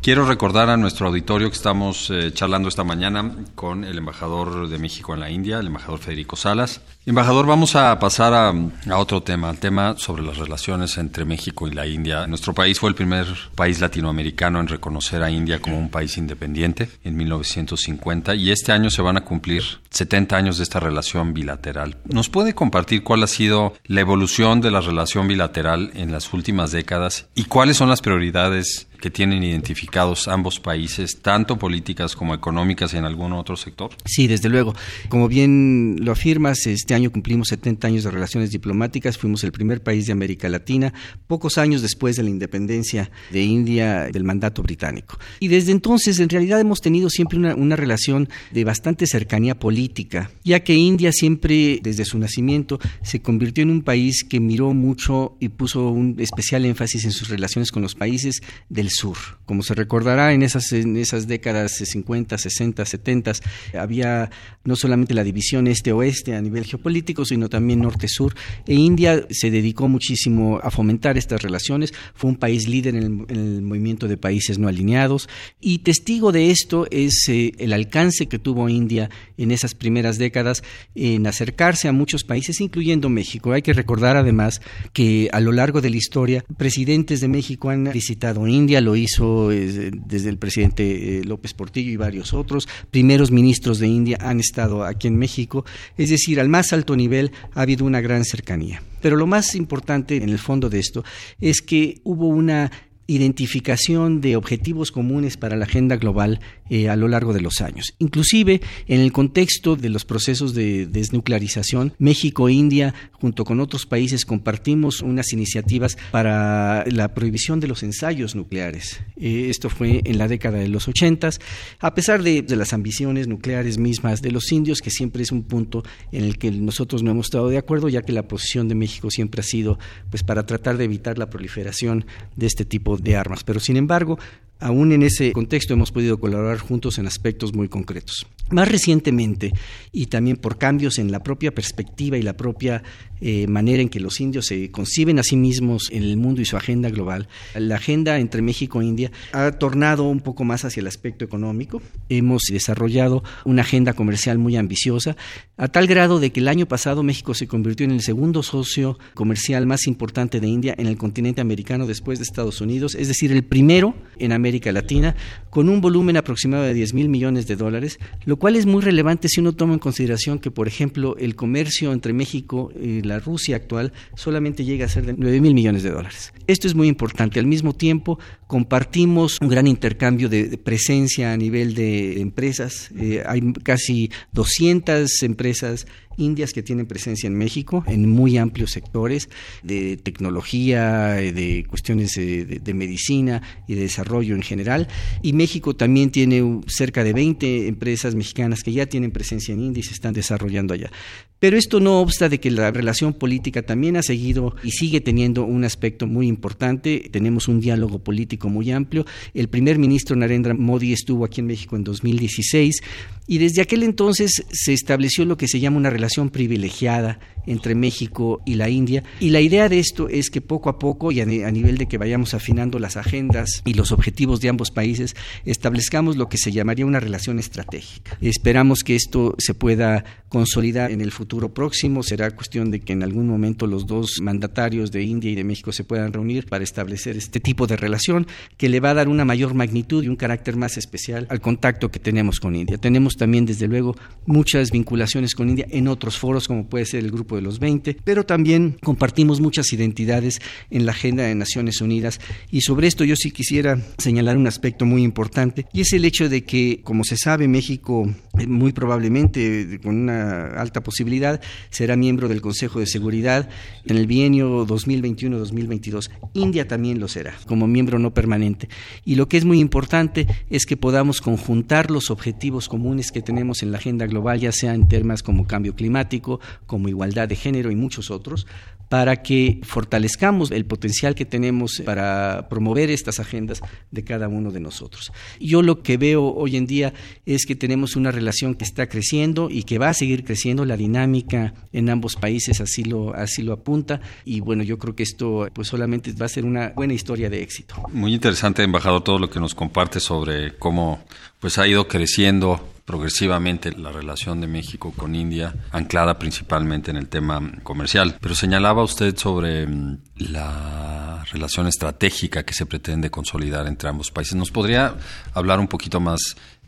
Quiero 0.00 0.26
recordar 0.26 0.70
a 0.70 0.78
nuestro 0.78 1.08
auditorio 1.08 1.50
que 1.50 1.56
estamos 1.56 2.08
eh, 2.10 2.32
charlando 2.32 2.70
esta 2.70 2.84
mañana 2.84 3.36
con 3.54 3.84
el 3.84 3.98
embajador 3.98 4.68
de 4.68 4.78
México 4.78 5.12
en 5.12 5.20
la 5.20 5.30
India, 5.30 5.58
el 5.58 5.66
embajador 5.66 6.00
Federico 6.00 6.36
Salas. 6.36 6.80
Embajador, 7.04 7.46
vamos 7.46 7.74
a 7.74 7.98
pasar 7.98 8.32
a, 8.32 8.96
otro 8.96 9.24
tema, 9.24 9.50
el 9.50 9.58
tema 9.58 9.96
sobre 9.98 10.22
las 10.22 10.36
relaciones 10.36 10.98
entre 10.98 11.24
México 11.24 11.66
y 11.66 11.72
la 11.72 11.84
India. 11.84 12.28
Nuestro 12.28 12.54
país 12.54 12.78
fue 12.78 12.90
el 12.90 12.94
primer 12.94 13.26
país 13.56 13.80
latinoamericano 13.80 14.60
en 14.60 14.68
reconocer 14.68 15.20
a 15.20 15.28
India 15.28 15.60
como 15.60 15.80
un 15.80 15.90
país 15.90 16.16
independiente 16.16 16.88
en 17.02 17.16
1950 17.16 18.36
y 18.36 18.52
este 18.52 18.70
año 18.70 18.88
se 18.88 19.02
van 19.02 19.16
a 19.16 19.24
cumplir 19.24 19.64
70 19.90 20.36
años 20.36 20.58
de 20.58 20.62
esta 20.62 20.78
relación 20.78 21.34
bilateral. 21.34 21.96
¿Nos 22.04 22.28
puede 22.28 22.54
compartir 22.54 23.02
cuál 23.02 23.24
ha 23.24 23.26
sido 23.26 23.74
la 23.84 24.00
evolución 24.00 24.60
de 24.60 24.70
la 24.70 24.80
relación 24.80 25.26
bilateral 25.26 25.90
en 25.94 26.12
las 26.12 26.32
últimas 26.32 26.70
décadas 26.70 27.26
y 27.34 27.46
cuáles 27.46 27.78
son 27.78 27.88
las 27.88 28.00
prioridades 28.00 28.86
que 29.02 29.10
tienen 29.10 29.42
identificados 29.42 30.28
ambos 30.28 30.60
países, 30.60 31.20
tanto 31.20 31.58
políticas 31.58 32.14
como 32.14 32.34
económicas 32.34 32.94
en 32.94 33.04
algún 33.04 33.32
otro 33.32 33.56
sector? 33.56 33.90
Sí, 34.04 34.28
desde 34.28 34.48
luego. 34.48 34.74
Como 35.08 35.26
bien 35.26 35.96
lo 36.00 36.12
afirmas, 36.12 36.66
este 36.66 36.91
año 36.94 37.10
cumplimos 37.10 37.48
70 37.48 37.86
años 37.88 38.04
de 38.04 38.10
relaciones 38.10 38.50
diplomáticas, 38.50 39.18
fuimos 39.18 39.44
el 39.44 39.52
primer 39.52 39.82
país 39.82 40.06
de 40.06 40.12
América 40.12 40.48
Latina, 40.48 40.92
pocos 41.26 41.58
años 41.58 41.82
después 41.82 42.16
de 42.16 42.22
la 42.22 42.30
independencia 42.30 43.10
de 43.30 43.42
India 43.42 44.08
del 44.12 44.24
mandato 44.24 44.62
británico. 44.62 45.18
Y 45.40 45.48
desde 45.48 45.72
entonces, 45.72 46.18
en 46.20 46.28
realidad, 46.28 46.60
hemos 46.60 46.80
tenido 46.80 47.10
siempre 47.10 47.38
una, 47.38 47.54
una 47.54 47.76
relación 47.76 48.28
de 48.50 48.64
bastante 48.64 49.06
cercanía 49.06 49.58
política, 49.58 50.30
ya 50.44 50.60
que 50.60 50.74
India 50.74 51.12
siempre, 51.12 51.80
desde 51.82 52.04
su 52.04 52.18
nacimiento, 52.18 52.78
se 53.02 53.20
convirtió 53.20 53.62
en 53.62 53.70
un 53.70 53.82
país 53.82 54.24
que 54.24 54.40
miró 54.40 54.74
mucho 54.74 55.36
y 55.40 55.48
puso 55.48 55.88
un 55.88 56.16
especial 56.18 56.64
énfasis 56.64 57.04
en 57.04 57.12
sus 57.12 57.28
relaciones 57.28 57.70
con 57.70 57.82
los 57.82 57.94
países 57.94 58.42
del 58.68 58.90
sur. 58.90 59.16
Como 59.46 59.62
se 59.62 59.74
recordará, 59.74 60.32
en 60.32 60.42
esas, 60.42 60.72
en 60.72 60.96
esas 60.96 61.26
décadas 61.26 61.72
50, 61.72 62.38
60, 62.38 62.84
70 62.84 63.32
había 63.78 64.30
no 64.64 64.76
solamente 64.76 65.14
la 65.14 65.24
división 65.24 65.66
este-oeste 65.66 66.34
a 66.34 66.40
nivel 66.40 66.64
geopolítico, 66.64 66.81
sino 67.24 67.48
también 67.48 67.80
norte-sur. 67.80 68.34
E 68.66 68.74
India 68.74 69.26
se 69.30 69.50
dedicó 69.50 69.88
muchísimo 69.88 70.58
a 70.62 70.70
fomentar 70.70 71.18
estas 71.18 71.42
relaciones. 71.42 71.92
Fue 72.14 72.30
un 72.30 72.36
país 72.36 72.68
líder 72.68 72.96
en 72.96 73.26
el, 73.28 73.62
movimiento 73.62 74.08
de 74.08 74.16
países 74.16 74.58
no 74.58 74.68
alineados. 74.68 75.28
Y 75.60 75.78
testigo 75.78 76.32
de 76.32 76.50
esto 76.50 76.86
es 76.90 77.26
eh, 77.28 77.52
el 77.58 77.72
alcance 77.72 78.26
que 78.26 78.38
tuvo 78.38 78.68
India 78.68 79.10
en 79.36 79.50
esas 79.50 79.74
primeras 79.74 80.18
décadas 80.18 80.62
en 80.94 81.26
acercarse 81.26 81.88
a 81.88 81.92
muchos 81.92 82.24
países, 82.24 82.60
incluyendo 82.60 83.08
México. 83.08 83.52
Hay 83.52 83.62
que 83.62 83.72
recordar 83.72 84.16
además 84.16 84.60
que 84.92 85.28
a 85.32 85.40
lo 85.40 85.52
largo 85.52 85.80
de 85.80 85.90
la 85.90 85.96
historia, 85.96 86.44
presidentes 86.56 87.20
de 87.20 87.28
México 87.28 87.70
han 87.70 87.90
visitado 87.92 88.46
India, 88.46 88.80
lo 88.80 88.96
hizo 88.96 89.52
eh, 89.52 89.90
desde 89.92 90.28
el 90.28 90.38
presidente 90.38 91.18
eh, 91.18 91.24
López 91.24 91.54
Portillo 91.54 91.90
y 91.90 91.96
varios 91.96 92.32
otros. 92.32 92.68
Primeros 92.90 93.30
ministros 93.30 93.78
de 93.78 93.88
India 93.88 94.18
han 94.20 94.40
estado 94.40 94.84
aquí 94.84 95.08
en 95.08 95.16
México. 95.16 95.64
Es 95.96 96.10
decir, 96.10 96.40
al 96.40 96.48
más 96.48 96.71
alto 96.72 96.96
nivel 96.96 97.32
ha 97.54 97.62
habido 97.62 97.84
una 97.84 98.00
gran 98.00 98.24
cercanía. 98.24 98.82
Pero 99.00 99.16
lo 99.16 99.26
más 99.26 99.54
importante 99.54 100.16
en 100.16 100.28
el 100.28 100.38
fondo 100.38 100.68
de 100.68 100.78
esto 100.78 101.04
es 101.40 101.60
que 101.60 102.00
hubo 102.04 102.28
una 102.28 102.70
identificación 103.06 104.20
de 104.20 104.36
objetivos 104.36 104.92
comunes 104.92 105.36
para 105.36 105.56
la 105.56 105.64
agenda 105.64 105.96
global 105.96 106.40
eh, 106.74 106.88
a 106.88 106.96
lo 106.96 107.06
largo 107.06 107.34
de 107.34 107.42
los 107.42 107.60
años. 107.60 107.92
Inclusive 107.98 108.62
en 108.88 109.02
el 109.02 109.12
contexto 109.12 109.76
de 109.76 109.90
los 109.90 110.06
procesos 110.06 110.54
de 110.54 110.86
desnuclearización, 110.86 111.92
México 111.98 112.48
e 112.48 112.54
India, 112.54 112.94
junto 113.12 113.44
con 113.44 113.60
otros 113.60 113.84
países, 113.84 114.24
compartimos 114.24 115.02
unas 115.02 115.34
iniciativas 115.34 115.98
para 116.10 116.86
la 116.86 117.12
prohibición 117.12 117.60
de 117.60 117.68
los 117.68 117.82
ensayos 117.82 118.34
nucleares. 118.34 119.02
Eh, 119.16 119.48
esto 119.50 119.68
fue 119.68 120.00
en 120.06 120.16
la 120.16 120.28
década 120.28 120.60
de 120.60 120.68
los 120.68 120.88
ochentas, 120.88 121.42
a 121.78 121.92
pesar 121.94 122.22
de, 122.22 122.40
de, 122.40 122.56
las 122.56 122.72
ambiciones 122.72 123.28
nucleares 123.28 123.76
mismas 123.76 124.22
de 124.22 124.30
los 124.30 124.50
indios, 124.50 124.80
que 124.80 124.90
siempre 124.90 125.24
es 125.24 125.30
un 125.30 125.42
punto 125.42 125.82
en 126.10 126.24
el 126.24 126.38
que 126.38 126.50
nosotros 126.50 127.02
no 127.02 127.10
hemos 127.10 127.26
estado 127.26 127.50
de 127.50 127.58
acuerdo, 127.58 127.90
ya 127.90 128.00
que 128.00 128.12
la 128.12 128.26
posición 128.26 128.68
de 128.68 128.76
México 128.76 129.10
siempre 129.10 129.40
ha 129.40 129.44
sido 129.44 129.78
pues 130.08 130.22
para 130.22 130.46
tratar 130.46 130.78
de 130.78 130.84
evitar 130.84 131.18
la 131.18 131.28
proliferación 131.28 132.06
de 132.34 132.46
este 132.46 132.64
tipo 132.64 132.96
de 132.96 133.14
armas. 133.14 133.44
Pero 133.44 133.60
sin 133.60 133.76
embargo, 133.76 134.18
aún 134.62 134.92
en 134.92 135.02
ese 135.02 135.32
contexto 135.32 135.74
hemos 135.74 135.90
podido 135.90 136.18
colaborar 136.18 136.58
juntos 136.58 136.98
en 136.98 137.06
aspectos 137.06 137.52
muy 137.52 137.68
concretos. 137.68 138.26
Más 138.50 138.68
recientemente, 138.68 139.52
y 139.92 140.06
también 140.06 140.36
por 140.36 140.58
cambios 140.58 140.98
en 140.98 141.10
la 141.10 141.22
propia 141.22 141.52
perspectiva 141.52 142.18
y 142.18 142.22
la 142.22 142.36
propia 142.36 142.82
eh, 143.20 143.46
manera 143.46 143.82
en 143.82 143.88
que 143.88 144.00
los 144.00 144.20
indios 144.20 144.46
se 144.46 144.70
conciben 144.70 145.18
a 145.18 145.22
sí 145.22 145.36
mismos 145.36 145.88
en 145.90 146.02
el 146.02 146.16
mundo 146.16 146.42
y 146.42 146.44
su 146.44 146.56
agenda 146.56 146.90
global, 146.90 147.28
la 147.54 147.76
agenda 147.76 148.18
entre 148.18 148.42
México 148.42 148.80
e 148.80 148.84
India 148.84 149.10
ha 149.32 149.52
tornado 149.52 150.04
un 150.04 150.20
poco 150.20 150.44
más 150.44 150.64
hacia 150.64 150.80
el 150.80 150.86
aspecto 150.86 151.24
económico. 151.24 151.80
Hemos 152.08 152.42
desarrollado 152.50 153.22
una 153.44 153.62
agenda 153.62 153.94
comercial 153.94 154.38
muy 154.38 154.56
ambiciosa, 154.56 155.16
a 155.56 155.68
tal 155.68 155.86
grado 155.86 156.20
de 156.20 156.30
que 156.30 156.40
el 156.40 156.48
año 156.48 156.66
pasado 156.66 157.02
México 157.02 157.32
se 157.34 157.46
convirtió 157.46 157.84
en 157.84 157.92
el 157.92 158.02
segundo 158.02 158.42
socio 158.42 158.98
comercial 159.14 159.66
más 159.66 159.86
importante 159.86 160.40
de 160.40 160.48
India 160.48 160.74
en 160.76 160.86
el 160.86 160.98
continente 160.98 161.40
americano 161.40 161.86
después 161.86 162.18
de 162.18 162.24
Estados 162.24 162.60
Unidos, 162.60 162.94
es 162.94 163.08
decir, 163.08 163.32
el 163.32 163.44
primero 163.44 163.94
en 164.18 164.32
América 164.32 164.51
Latina, 164.72 165.16
con 165.50 165.68
un 165.68 165.80
volumen 165.80 166.16
aproximado 166.16 166.64
de 166.64 166.74
10 166.74 166.94
mil 166.94 167.08
millones 167.08 167.46
de 167.46 167.56
dólares, 167.56 167.98
lo 168.24 168.36
cual 168.36 168.56
es 168.56 168.66
muy 168.66 168.82
relevante 168.82 169.28
si 169.28 169.40
uno 169.40 169.52
toma 169.52 169.74
en 169.74 169.78
consideración 169.78 170.38
que, 170.38 170.50
por 170.50 170.68
ejemplo, 170.68 171.16
el 171.18 171.34
comercio 171.34 171.92
entre 171.92 172.12
México 172.12 172.72
y 172.80 173.02
la 173.02 173.18
Rusia 173.18 173.56
actual 173.56 173.92
solamente 174.14 174.64
llega 174.64 174.86
a 174.86 174.88
ser 174.88 175.06
de 175.06 175.14
9 175.16 175.40
mil 175.40 175.54
millones 175.54 175.82
de 175.82 175.90
dólares. 175.90 176.32
Esto 176.46 176.66
es 176.66 176.74
muy 176.74 176.88
importante. 176.88 177.40
Al 177.40 177.46
mismo 177.46 177.74
tiempo, 177.74 178.18
compartimos 178.46 179.38
un 179.40 179.48
gran 179.48 179.66
intercambio 179.66 180.28
de, 180.28 180.58
presencia 180.58 181.32
a 181.32 181.36
nivel 181.36 181.74
de 181.74 182.20
empresas. 182.20 182.90
Eh, 182.98 183.22
hay 183.26 183.52
casi 183.62 184.10
200 184.32 185.22
empresas 185.22 185.86
indias 186.16 186.52
que 186.52 186.62
tienen 186.62 186.86
presencia 186.86 187.26
en 187.26 187.34
México 187.34 187.84
en 187.86 188.08
muy 188.08 188.38
amplios 188.38 188.72
sectores 188.72 189.28
de 189.62 189.96
tecnología, 189.96 191.14
de 191.14 191.64
cuestiones 191.68 192.12
de, 192.14 192.74
medicina 192.74 193.42
y 193.68 193.74
de 193.74 193.82
desarrollo 193.82 194.34
en 194.34 194.42
general. 194.42 194.88
Y 195.22 195.32
México 195.32 195.74
también 195.76 196.10
tiene 196.10 196.60
cerca 196.66 197.04
de 197.04 197.12
20 197.12 197.68
empresas 197.68 198.14
mexicanas 198.14 198.62
que 198.62 198.72
ya 198.72 198.86
tienen 198.86 199.10
presencia 199.10 199.52
en 199.54 199.62
India 199.62 199.80
y 199.80 199.84
se 199.84 199.94
están 199.94 200.14
desarrollando 200.14 200.74
allá. 200.74 200.90
Pero 201.38 201.56
esto 201.56 201.80
no 201.80 202.00
obsta 202.00 202.28
de 202.28 202.38
que 202.38 202.52
la 202.52 202.70
relación 202.70 203.14
política 203.14 203.62
también 203.62 203.96
ha 203.96 204.02
seguido 204.02 204.54
y 204.62 204.70
sigue 204.70 205.00
teniendo 205.00 205.44
un 205.44 205.64
aspecto 205.64 206.06
muy 206.06 206.28
importante. 206.28 207.08
Tenemos 207.10 207.48
un 207.48 207.60
diálogo 207.60 207.98
político 207.98 208.48
muy 208.48 208.70
amplio. 208.70 209.04
El 209.34 209.48
primer 209.48 209.76
ministro 209.76 210.14
Narendra 210.14 210.54
Modi 210.54 210.92
estuvo 210.92 211.24
aquí 211.24 211.40
en 211.40 211.48
México 211.48 211.74
en 211.74 211.82
2016 211.82 212.80
y 213.26 213.38
desde 213.38 213.62
aquel 213.62 213.82
entonces 213.82 214.44
se 214.50 214.72
estableció 214.72 215.24
lo 215.24 215.36
que 215.36 215.48
se 215.48 215.58
llama 215.58 215.78
una 215.78 215.90
relación 215.90 216.01
privilegiada 216.30 217.18
entre 217.46 217.74
México 217.74 218.40
y 218.44 218.54
la 218.54 218.68
India. 218.68 219.02
Y 219.20 219.30
la 219.30 219.40
idea 219.40 219.68
de 219.68 219.78
esto 219.78 220.08
es 220.08 220.30
que 220.30 220.40
poco 220.40 220.68
a 220.68 220.78
poco 220.78 221.12
y 221.12 221.20
a, 221.20 221.26
nivel 221.26 221.78
de 221.78 221.86
que 221.86 221.98
vayamos 221.98 222.34
afinando 222.34 222.78
las 222.78 222.96
agendas 222.96 223.62
y 223.64 223.74
los 223.74 223.92
objetivos 223.92 224.40
de 224.40 224.48
ambos 224.48 224.70
países, 224.70 225.16
establezcamos 225.44 226.16
lo 226.16 226.28
que 226.28 226.38
se 226.38 226.52
llamaría 226.52 226.86
una 226.86 227.00
relación 227.00 227.38
estratégica. 227.38 228.16
Esperamos 228.20 228.80
que 228.80 228.94
esto 228.94 229.34
se 229.38 229.54
pueda 229.54 230.04
consolidar 230.28 230.90
en 230.90 231.00
el 231.00 231.10
futuro 231.10 231.52
próximo. 231.52 232.02
Será 232.02 232.30
cuestión 232.30 232.70
de 232.70 232.80
que 232.80 232.92
en 232.92 233.02
algún 233.02 233.26
momento 233.26 233.66
los 233.66 233.86
dos 233.86 234.20
mandatarios 234.22 234.90
de 234.92 235.02
India 235.02 235.30
y 235.30 235.34
de 235.34 235.44
México 235.44 235.72
se 235.72 235.84
puedan 235.84 236.12
reunir 236.12 236.46
para 236.46 236.64
establecer 236.64 237.16
este 237.16 237.40
tipo 237.40 237.66
de 237.66 237.76
relación 237.76 238.26
que 238.56 238.68
le 238.68 238.80
va 238.80 238.90
a 238.90 238.94
dar 238.94 239.08
una 239.08 239.24
mayor 239.24 239.54
magnitud 239.54 240.04
y 240.04 240.08
un 240.08 240.16
carácter 240.16 240.56
más 240.56 240.76
especial 240.76 241.26
al 241.28 241.40
contacto 241.40 241.90
que 241.90 241.98
tenemos 241.98 242.40
con 242.40 242.54
India. 242.54 242.78
Tenemos 242.78 243.16
también, 243.16 243.44
desde 243.44 243.68
luego, 243.68 243.96
muchas 244.26 244.70
vinculaciones 244.70 245.34
con 245.34 245.50
India 245.50 245.66
en 245.70 245.88
otros 245.92 246.18
foros, 246.18 246.48
como 246.48 246.66
puede 246.66 246.84
ser 246.84 247.04
el 247.04 247.10
Grupo 247.10 247.36
de 247.36 247.42
los 247.42 247.58
20, 247.58 247.96
pero 248.04 248.24
también 248.24 248.76
compartimos 248.82 249.40
muchas 249.40 249.72
identidades 249.72 250.40
en 250.70 250.86
la 250.86 250.92
agenda 250.92 251.24
de 251.24 251.34
Naciones 251.34 251.80
Unidas. 251.80 252.20
Y 252.50 252.62
sobre 252.62 252.88
esto 252.88 253.04
yo 253.04 253.16
sí 253.16 253.30
quisiera 253.30 253.78
señalar 253.98 254.36
un 254.36 254.46
aspecto 254.46 254.84
muy 254.84 255.02
importante 255.02 255.66
y 255.72 255.82
es 255.82 255.92
el 255.92 256.04
hecho 256.04 256.28
de 256.28 256.44
que, 256.44 256.80
como 256.82 257.04
se 257.04 257.16
sabe, 257.16 257.48
México 257.48 258.12
muy 258.46 258.72
probablemente 258.72 259.78
con 259.82 259.96
una 259.96 260.54
alta 260.60 260.82
posibilidad 260.82 261.40
será 261.70 261.96
miembro 261.96 262.28
del 262.28 262.40
Consejo 262.40 262.80
de 262.80 262.86
Seguridad 262.86 263.48
en 263.84 263.96
el 263.96 264.06
bienio 264.06 264.66
2021-2022. 264.66 266.10
India 266.34 266.66
también 266.66 266.98
lo 266.98 267.08
será 267.08 267.34
como 267.46 267.66
miembro 267.66 267.98
no 267.98 268.14
permanente. 268.14 268.68
Y 269.04 269.16
lo 269.16 269.28
que 269.28 269.36
es 269.36 269.44
muy 269.44 269.60
importante 269.60 270.26
es 270.48 270.64
que 270.64 270.76
podamos 270.76 271.20
conjuntar 271.20 271.90
los 271.90 272.10
objetivos 272.10 272.68
comunes 272.68 273.10
que 273.10 273.22
tenemos 273.22 273.62
en 273.62 273.70
la 273.70 273.78
agenda 273.78 274.06
global, 274.06 274.40
ya 274.40 274.52
sea 274.52 274.74
en 274.74 274.88
temas 274.88 275.22
como 275.22 275.46
cambio 275.46 275.74
climático, 275.74 276.40
como 276.66 276.88
igualdad 276.88 277.28
de 277.28 277.36
género 277.36 277.70
y 277.70 277.76
muchos 277.76 278.10
otros, 278.10 278.46
para 278.92 279.22
que 279.22 279.58
fortalezcamos 279.62 280.50
el 280.50 280.66
potencial 280.66 281.14
que 281.14 281.24
tenemos 281.24 281.80
para 281.82 282.46
promover 282.50 282.90
estas 282.90 283.20
agendas 283.20 283.62
de 283.90 284.04
cada 284.04 284.28
uno 284.28 284.50
de 284.50 284.60
nosotros. 284.60 285.12
Yo 285.40 285.62
lo 285.62 285.82
que 285.82 285.96
veo 285.96 286.34
hoy 286.34 286.58
en 286.58 286.66
día 286.66 286.92
es 287.24 287.46
que 287.46 287.54
tenemos 287.54 287.96
una 287.96 288.10
relación 288.22 288.54
que 288.54 288.64
está 288.64 288.88
creciendo 288.88 289.48
y 289.50 289.64
que 289.64 289.78
va 289.78 289.88
a 289.88 289.94
seguir 289.94 290.24
creciendo, 290.24 290.64
la 290.64 290.76
dinámica 290.76 291.54
en 291.72 291.90
ambos 291.90 292.16
países 292.16 292.60
así 292.60 292.84
lo, 292.84 293.14
así 293.14 293.42
lo 293.42 293.52
apunta 293.52 294.00
y 294.24 294.40
bueno, 294.40 294.62
yo 294.62 294.78
creo 294.78 294.94
que 294.94 295.02
esto 295.02 295.48
pues 295.52 295.68
solamente 295.68 296.12
va 296.12 296.26
a 296.26 296.28
ser 296.28 296.44
una 296.44 296.70
buena 296.70 296.94
historia 296.94 297.28
de 297.28 297.42
éxito. 297.42 297.74
Muy 297.92 298.14
interesante, 298.14 298.62
embajador, 298.62 299.02
todo 299.02 299.18
lo 299.18 299.28
que 299.28 299.40
nos 299.40 299.54
comparte 299.54 300.00
sobre 300.00 300.56
cómo 300.56 301.04
pues 301.40 301.58
ha 301.58 301.66
ido 301.66 301.88
creciendo 301.88 302.72
progresivamente 302.84 303.72
la 303.72 303.92
relación 303.92 304.40
de 304.40 304.46
México 304.46 304.92
con 304.96 305.14
India, 305.14 305.54
anclada 305.70 306.18
principalmente 306.18 306.90
en 306.90 306.96
el 306.96 307.08
tema 307.08 307.40
comercial. 307.62 308.16
Pero 308.20 308.34
señalaba 308.34 308.82
usted 308.82 309.16
sobre 309.16 309.66
mm, 309.66 309.98
la 310.16 311.24
relación 311.32 311.66
estratégica 311.68 312.44
que 312.44 312.54
se 312.54 312.66
pretende 312.66 313.10
consolidar 313.10 313.66
entre 313.66 313.88
ambos 313.88 314.10
países. 314.10 314.34
¿Nos 314.34 314.50
podría 314.50 314.96
hablar 315.32 315.60
un 315.60 315.68
poquito 315.68 316.00
más 316.00 316.20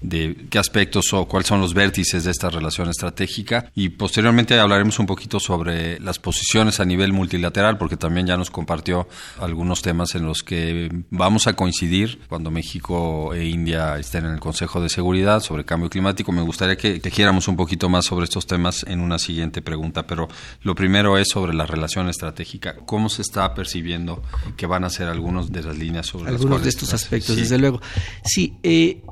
de 0.05 0.47
qué 0.51 0.59
aspectos 0.59 1.13
o 1.13 1.27
cuáles 1.27 1.49
son 1.49 1.61
los 1.61 1.73
vértices 1.75 2.25
de 2.25 2.31
esta 2.31 2.51
relación 2.51 2.89
estratégica 2.89 3.71
y 3.75 3.89
posteriormente 3.89 4.59
hablaremos 4.59 4.99
un 4.99 5.07
poquito 5.07 5.41
sobre 5.41 5.99
las 6.01 6.19
posiciones 6.19 6.79
a 6.79 6.85
nivel 6.85 7.13
multilateral 7.13 7.79
porque 7.79 7.97
también 7.97 8.27
ya 8.27 8.37
nos 8.37 8.51
compartió 8.51 9.09
algunos 9.41 9.83
temas 9.83 10.15
en 10.15 10.27
los 10.27 10.43
que 10.43 10.91
vamos 11.11 11.47
a 11.47 11.55
coincidir 11.55 12.21
cuando 12.29 12.51
México 12.51 13.33
e 13.35 13.47
India 13.47 13.99
estén 13.99 14.27
en 14.27 14.33
el 14.33 14.41
Consejo 14.41 14.81
de 14.81 14.89
Seguridad 14.89 15.41
sobre 15.41 15.65
cambio 15.65 15.89
climático. 15.89 16.33
Me 16.33 16.43
gustaría 16.43 16.77
que 16.77 17.01
tejiéramos 17.01 17.49
un 17.49 17.57
poquito 17.57 17.89
más 17.89 18.05
sobre 18.05 18.25
estos 18.25 18.47
temas 18.47 18.85
en 18.87 19.01
una 19.01 19.19
siguiente 19.19 19.63
pregunta, 19.63 20.07
pero 20.07 20.29
lo 20.63 20.75
primero 20.75 21.17
es 21.17 21.29
sobre 21.29 21.55
la 21.55 21.65
relación 21.67 22.09
estratégica. 22.09 22.77
¿Cómo 22.85 23.09
se 23.09 23.23
está 23.23 23.55
percibiendo 23.55 24.23
que 24.57 24.67
van 24.67 24.85
a 24.85 24.91
ser 24.91 25.09
algunos 25.09 25.51
de 25.51 25.63
las 25.63 25.79
líneas 25.79 26.07
sobre 26.07 26.31
algunos 26.31 26.63
de 26.63 26.69
estos 26.69 26.93
aspectos, 26.93 27.37
desde 27.37 27.59
luego? 27.59 27.81
Sí, 28.25 28.55
eh, 28.63 29.03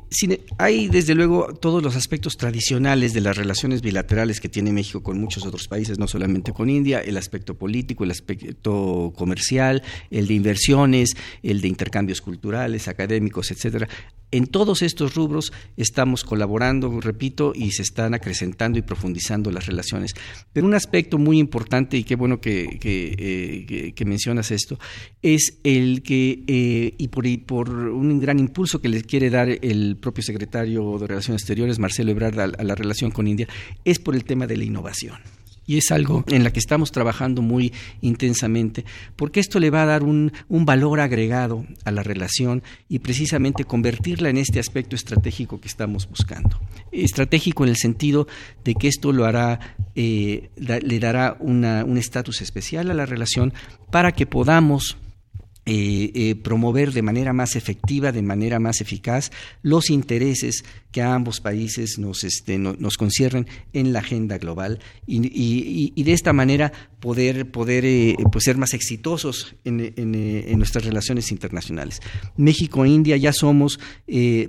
hay 0.58 0.81
hay 0.82 0.88
desde 0.88 1.14
luego 1.14 1.54
todos 1.54 1.82
los 1.82 1.94
aspectos 1.94 2.36
tradicionales 2.36 3.12
de 3.12 3.20
las 3.20 3.36
relaciones 3.36 3.82
bilaterales 3.82 4.40
que 4.40 4.48
tiene 4.48 4.72
México 4.72 5.02
con 5.02 5.20
muchos 5.20 5.46
otros 5.46 5.68
países, 5.68 5.98
no 5.98 6.08
solamente 6.08 6.52
con 6.52 6.68
India, 6.68 7.00
el 7.00 7.16
aspecto 7.16 7.56
político, 7.56 8.04
el 8.04 8.10
aspecto 8.10 9.12
comercial, 9.16 9.82
el 10.10 10.26
de 10.26 10.34
inversiones, 10.34 11.14
el 11.42 11.60
de 11.60 11.68
intercambios 11.68 12.20
culturales, 12.20 12.88
académicos, 12.88 13.50
etcétera. 13.50 13.88
En 14.32 14.46
todos 14.46 14.80
estos 14.80 15.14
rubros 15.14 15.52
estamos 15.76 16.24
colaborando, 16.24 17.00
repito, 17.00 17.52
y 17.54 17.70
se 17.72 17.82
están 17.82 18.14
acrecentando 18.14 18.78
y 18.78 18.82
profundizando 18.82 19.50
las 19.50 19.66
relaciones. 19.66 20.14
Pero 20.54 20.66
un 20.66 20.74
aspecto 20.74 21.18
muy 21.18 21.38
importante, 21.38 21.98
y 21.98 22.04
qué 22.04 22.16
bueno 22.16 22.40
que, 22.40 22.78
que, 22.80 23.94
eh, 23.94 24.04
mencionas 24.06 24.50
esto, 24.50 24.78
es 25.20 25.58
el 25.64 26.02
que, 26.02 26.44
eh, 26.46 26.94
y 26.96 27.08
por, 27.08 27.24
por, 27.44 27.68
un 27.70 28.18
gran 28.20 28.38
impulso 28.38 28.80
que 28.80 28.88
le 28.88 29.02
quiere 29.02 29.28
dar 29.28 29.50
el 29.50 29.96
propio 30.00 30.24
secretario 30.24 30.98
de 30.98 31.06
Relaciones 31.06 31.42
Exteriores, 31.42 31.78
Marcelo 31.78 32.10
Ebrard, 32.10 32.40
a 32.40 32.64
la 32.64 32.74
relación 32.74 33.10
con 33.10 33.28
India, 33.28 33.46
es 33.84 33.98
por 33.98 34.14
el 34.14 34.24
tema 34.24 34.46
de 34.46 34.56
la 34.56 34.64
innovación 34.64 35.41
y 35.66 35.78
es 35.78 35.90
algo 35.90 36.25
en 36.28 36.45
la 36.45 36.52
que 36.52 36.59
estamos 36.59 36.92
trabajando 36.92 37.42
muy 37.42 37.73
intensamente, 38.00 38.85
porque 39.16 39.40
esto 39.40 39.61
le 39.61 39.71
va 39.71 39.83
a 39.83 39.87
dar 39.87 40.02
un, 40.02 40.33
valor 40.49 41.00
agregado 41.00 41.66
a 41.85 41.90
la 41.90 42.02
relación 42.02 42.62
y 42.88 43.00
precisamente 43.00 43.64
convertirla 43.64 44.31
en 44.31 44.38
este 44.38 44.61
aspecto 44.61 44.97
estratégico 44.97 45.61
que 45.61 45.69
estamos 45.69 46.09
buscando. 46.09 46.61
Estratégico 46.92 47.64
en 47.64 47.71
el 47.71 47.76
sentido 47.76 48.26
de 48.64 48.75
que 48.75 48.88
esto 48.88 49.12
lo 49.12 49.25
hará, 49.25 49.76
eh, 49.95 50.50
le 50.57 50.99
dará 50.99 51.37
un 51.40 51.99
estatus 51.99 52.42
especial 52.42 52.90
a 52.90 52.95
la 52.95 53.07
relación 53.07 53.52
para 53.90 54.12
que 54.12 54.26
podamos 54.26 54.97
eh, 55.64 56.11
eh, 56.14 56.35
promover 56.35 56.92
de 56.92 57.02
manera 57.02 57.33
más 57.33 57.54
efectiva, 57.54 58.11
de 58.11 58.23
manera 58.23 58.59
más 58.59 58.81
eficaz, 58.81 59.31
los 59.62 59.90
intereses 59.90 60.64
que 60.90 61.02
a 61.02 61.14
ambos 61.14 61.40
países 61.40 61.99
nos, 61.99 62.25
este, 62.25 62.59
nos 62.59 62.97
conciernen 62.97 63.47
en 63.73 63.92
la 63.92 64.00
agenda 64.00 64.38
global. 64.38 64.81
Y, 65.07 66.02
de 66.02 66.12
esta 66.12 66.33
manera 66.33 66.73
poder, 67.02 67.50
poder 67.50 67.85
eh, 67.85 68.14
pues 68.30 68.44
ser 68.44 68.56
más 68.56 68.75
exitosos 68.75 69.56
en, 69.64 69.92
en, 69.97 70.59
nuestras 70.59 70.85
relaciones 70.85 71.32
internacionales. 71.32 72.00
México 72.37 72.85
e 72.85 72.88
India 72.88 73.16
ya 73.16 73.32
somos 73.32 73.80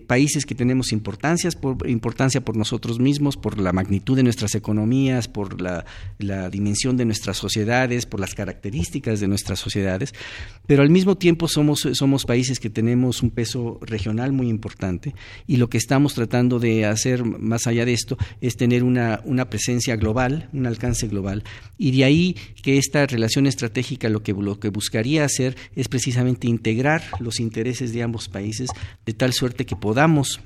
países 0.08 0.46
que 0.46 0.54
tenemos 0.54 0.92
importancias 0.92 1.56
por, 1.56 1.90
importancia 1.90 2.46
por 2.46 2.56
nosotros 2.56 3.00
mismos, 3.00 3.38
por 3.38 3.60
la 3.60 3.74
magnitud 3.74 4.16
de 4.16 4.24
nuestras 4.24 4.54
economías, 4.54 5.28
por 5.28 5.60
la, 5.60 5.86
la 6.20 6.52
dimensión 6.52 6.96
de 6.96 7.06
nuestras 7.06 7.38
sociedades, 7.38 8.06
por 8.06 8.20
las 8.20 8.36
características 8.36 9.20
de 9.20 9.28
nuestras 9.28 9.60
sociedades, 9.60 10.14
pero 10.68 10.84
al 10.84 10.92
mismo 10.92 11.18
tiempo 11.18 11.48
somos, 11.48 11.88
somos 11.94 12.26
países 12.26 12.60
que 12.60 12.70
tenemos 12.70 13.24
un 13.24 13.32
peso 13.32 13.80
regional 13.82 14.32
muy 14.32 14.48
importante 14.50 15.16
y 15.48 15.58
lo 15.58 15.70
que 15.70 15.80
estamos 15.80 16.14
tratando 16.14 16.60
de 16.60 16.86
hacer 16.86 17.26
más 17.26 17.66
allá 17.66 17.86
de 17.86 17.94
esto 17.94 18.18
es 18.42 18.58
tener 18.58 18.84
una, 18.84 19.22
una 19.26 19.50
presencia 19.50 19.96
global, 19.96 20.50
un 20.54 20.68
alcance 20.68 21.08
global. 21.08 21.44
Y 21.78 21.92
de 21.92 22.04
ahí 22.04 22.36
que 22.62 22.78
esta 22.78 23.06
relación 23.06 23.48
estratégica 23.48 24.10
lo 24.10 24.24
que, 24.24 24.34
lo 24.34 24.60
que 24.60 24.70
buscaría 24.70 25.26
hacer 25.26 25.56
es 25.76 25.88
precisamente 25.88 26.48
integrar 26.48 27.04
los 27.20 27.40
intereses 27.40 27.94
de 27.94 28.04
ambos 28.04 28.30
países 28.30 28.70
de 29.06 29.14
tal 29.14 29.34
suerte 29.34 29.66
que 29.66 29.76
podamos 29.76 30.40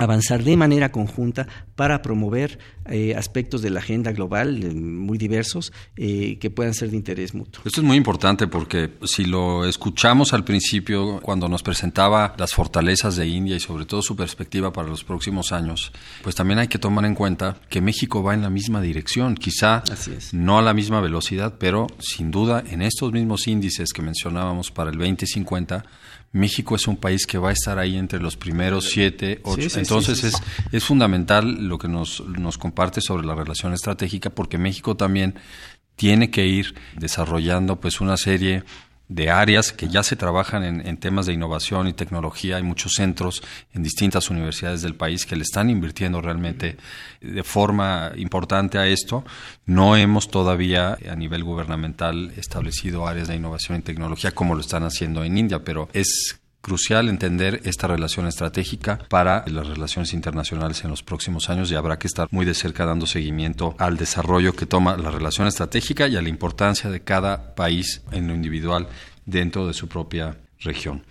avanzar 0.00 0.42
de 0.42 0.56
manera 0.56 0.90
conjunta 0.90 1.46
para 1.76 2.00
promover 2.02 2.58
eh, 2.86 3.14
aspectos 3.14 3.60
de 3.62 3.70
la 3.70 3.80
agenda 3.80 4.12
global 4.12 4.64
eh, 4.64 4.74
muy 4.74 5.18
diversos 5.18 5.72
eh, 5.96 6.38
que 6.40 6.50
puedan 6.50 6.74
ser 6.74 6.90
de 6.90 6.96
interés 6.96 7.34
mutuo. 7.34 7.62
Esto 7.64 7.80
es 7.80 7.86
muy 7.86 7.96
importante 7.96 8.46
porque 8.46 8.94
si 9.04 9.26
lo 9.26 9.66
escuchamos 9.66 10.32
al 10.32 10.42
principio, 10.42 11.20
cuando 11.20 11.48
nos 11.48 11.62
presentaba 11.62 12.34
las 12.38 12.54
fortalezas 12.54 13.16
de 13.16 13.26
India 13.26 13.56
y 13.56 13.60
sobre 13.60 13.84
todo 13.84 14.00
su 14.00 14.16
perspectiva 14.16 14.72
para 14.72 14.88
los 14.88 15.04
próximos 15.04 15.52
años, 15.52 15.92
pues 16.22 16.34
también 16.34 16.58
hay 16.58 16.68
que 16.68 16.78
tomar 16.78 17.04
en 17.04 17.14
cuenta 17.14 17.58
que 17.68 17.82
México 17.82 18.22
va 18.22 18.34
en 18.34 18.42
la 18.42 18.50
misma 18.50 18.80
dirección, 18.80 19.34
quizá 19.34 19.84
no 20.32 20.58
a 20.58 20.62
la 20.62 20.72
misma 20.72 21.00
velocidad, 21.00 21.54
pero 21.58 21.86
sin 21.98 22.30
duda 22.30 22.64
en 22.66 22.80
estos 22.80 23.12
mismos 23.12 23.46
índices 23.46 23.92
que 23.92 24.00
mencionábamos 24.00 24.70
para 24.70 24.90
el 24.90 24.96
2050, 24.96 25.84
México 26.32 26.76
es 26.76 26.86
un 26.86 26.96
país 26.96 27.26
que 27.26 27.38
va 27.38 27.50
a 27.50 27.52
estar 27.52 27.78
ahí 27.78 27.96
entre 27.96 28.20
los 28.20 28.36
primeros 28.36 28.90
siete, 28.90 29.40
ocho. 29.42 29.78
Entonces 29.78 30.22
es, 30.22 30.34
es 30.70 30.84
fundamental 30.84 31.66
lo 31.66 31.76
que 31.78 31.88
nos, 31.88 32.20
nos 32.20 32.56
comparte 32.56 33.00
sobre 33.00 33.26
la 33.26 33.34
relación 33.34 33.72
estratégica 33.72 34.30
porque 34.30 34.56
México 34.56 34.96
también 34.96 35.34
tiene 35.96 36.30
que 36.30 36.46
ir 36.46 36.74
desarrollando 36.96 37.80
pues 37.80 38.00
una 38.00 38.16
serie 38.16 38.62
de 39.10 39.28
áreas 39.28 39.72
que 39.72 39.88
ya 39.88 40.04
se 40.04 40.14
trabajan 40.14 40.62
en, 40.62 40.96
temas 40.96 41.26
de 41.26 41.32
innovación 41.32 41.88
y 41.88 41.92
tecnología. 41.92 42.56
Hay 42.56 42.62
muchos 42.62 42.92
centros 42.94 43.42
en 43.74 43.82
distintas 43.82 44.30
universidades 44.30 44.82
del 44.82 44.94
país 44.94 45.26
que 45.26 45.34
le 45.34 45.42
están 45.42 45.68
invirtiendo 45.68 46.22
realmente 46.22 46.76
de 47.20 47.42
forma 47.42 48.12
importante 48.14 48.78
a 48.78 48.86
esto. 48.86 49.24
No 49.66 49.96
hemos 49.96 50.30
todavía 50.30 50.96
a 51.10 51.16
nivel 51.16 51.42
gubernamental 51.42 52.32
establecido 52.36 53.08
áreas 53.08 53.26
de 53.26 53.34
innovación 53.34 53.78
y 53.78 53.82
tecnología 53.82 54.30
como 54.30 54.54
lo 54.54 54.60
están 54.60 54.84
haciendo 54.84 55.24
en 55.24 55.36
India, 55.36 55.58
pero 55.64 55.88
es 55.92 56.39
crucial 56.60 57.08
entender 57.08 57.60
esta 57.64 57.86
relación 57.86 58.26
estratégica 58.26 58.98
para 59.08 59.44
las 59.46 59.66
relaciones 59.66 60.12
internacionales 60.12 60.84
en 60.84 60.90
los 60.90 61.02
próximos 61.02 61.48
años 61.50 61.70
y 61.70 61.74
habrá 61.74 61.98
que 61.98 62.06
estar 62.06 62.28
muy 62.30 62.44
de 62.44 62.54
cerca 62.54 62.86
dando 62.86 63.06
seguimiento 63.06 63.74
al 63.78 63.96
desarrollo 63.96 64.54
que 64.54 64.66
toma 64.66 64.96
la 64.96 65.10
relación 65.10 65.46
estratégica 65.46 66.08
y 66.08 66.16
a 66.16 66.22
la 66.22 66.28
importancia 66.28 66.90
de 66.90 67.00
cada 67.00 67.54
país 67.54 68.02
en 68.12 68.28
lo 68.28 68.34
individual 68.34 68.88
dentro 69.26 69.66
de 69.66 69.74
su 69.74 69.88
propia 69.88 70.36
región. 70.60 71.04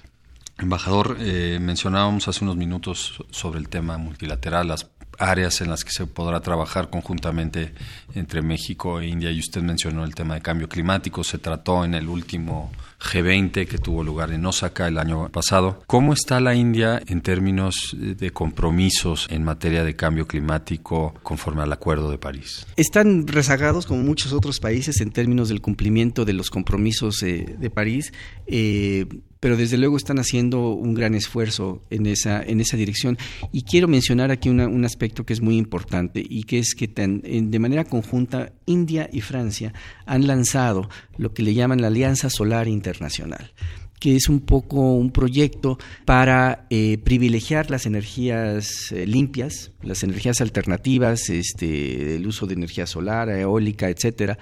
Embajador, 0.58 1.18
eh, 1.20 1.58
mencionábamos 1.62 2.28
hace 2.28 2.44
unos 2.44 2.58
minutos 2.58 3.24
sobre 3.32 3.60
el 3.60 3.70
tema 3.70 3.98
multilateral, 3.98 4.68
las 4.68 4.90
áreas 5.18 5.62
en 5.62 5.70
las 5.70 5.84
que 5.84 5.92
se 5.92 6.06
podrá 6.08 6.40
trabajar 6.40 6.90
conjuntamente 6.90 7.74
entre 8.16 8.42
México 8.42 9.00
e 9.00 9.08
India 9.08 9.32
y 9.32 9.40
usted 9.40 9.62
mencionó 9.62 10.04
el 10.04 10.16
tema 10.16 10.36
de 10.36 10.42
cambio 10.42 10.68
climático, 10.68 11.24
se 11.24 11.38
trató 11.38 11.84
en 11.86 11.94
el 11.94 12.08
último 12.08 12.72
G20 13.00 13.68
que 13.68 13.78
tuvo 13.78 14.04
lugar 14.04 14.32
en 14.32 14.46
Osaka 14.46 14.88
el 14.88 14.98
año 14.98 15.30
pasado. 15.30 15.82
¿Cómo 15.88 16.14
está 16.14 16.40
la 16.40 16.56
India 16.56 17.02
en 17.08 17.22
términos 17.22 17.96
de 17.98 18.32
compromisos 18.32 19.28
en 19.30 19.44
materia 19.44 19.84
de 19.84 19.96
cambio 19.96 20.28
climático 20.28 21.14
conforme 21.24 21.64
al 21.64 21.72
Acuerdo 21.72 22.12
de 22.12 22.18
París? 22.18 22.68
Están 22.76 23.28
rezagados 23.28 23.86
como 23.86 24.04
muchos 24.04 24.34
otros 24.34 24.60
países 24.60 25.02
en 25.02 25.12
términos 25.12 25.50
del 25.50 25.62
cumplimiento 25.62 26.26
de 26.26 26.34
los 26.34 26.50
compromisos 26.50 27.24
eh, 27.24 27.56
de 27.58 27.70
París. 27.70 28.14
Eh, 28.48 29.06
pero 29.40 29.56
desde 29.56 29.78
luego 29.78 29.98
están 29.98 30.20
haciendo 30.20 30.72
un 30.72 30.94
gran 30.94 31.16
esfuerzo 31.16 31.82
en 31.90 32.06
esa, 32.06 32.44
en 32.44 32.60
esa 32.60 32.78
dirección. 32.78 33.18
Y 33.52 33.64
quiero 33.64 33.88
mencionar 33.88 34.32
aquí 34.32 34.50
un 34.50 34.86
aspecto 34.86 35.26
que 35.26 35.34
es 35.34 35.42
muy 35.42 35.58
importante 35.58 36.24
y 36.28 36.44
que 36.44 36.60
es 36.60 36.76
que 36.76 36.88
de 36.88 37.60
manera 37.60 37.86
conjunta 37.86 38.52
India 38.66 39.10
y 39.12 39.22
Francia 39.22 39.74
han 40.06 40.28
lanzado 40.28 40.90
lo 41.20 41.34
que 41.34 41.44
le 41.44 41.54
llaman 41.54 41.82
la 41.82 41.88
Alianza 41.88 42.30
Solar 42.30 42.68
Internacional 42.68 43.52
que 44.00 44.16
es 44.16 44.30
un 44.30 44.40
poco 44.40 44.94
un 44.94 45.12
proyecto 45.12 45.78
para 46.06 46.66
eh, 46.70 46.98
privilegiar 47.04 47.70
las 47.70 47.86
energías 47.86 48.92
eh, 48.92 49.06
limpias, 49.06 49.72
las 49.82 50.04
energías 50.04 50.40
alternativas, 50.40 51.30
este, 51.30 52.16
el 52.16 52.26
uso 52.26 52.48
de 52.48 52.54
energía 52.54 52.88
solar, 52.88 53.30
eólica, 53.30 53.90
etcétera, 53.90 54.38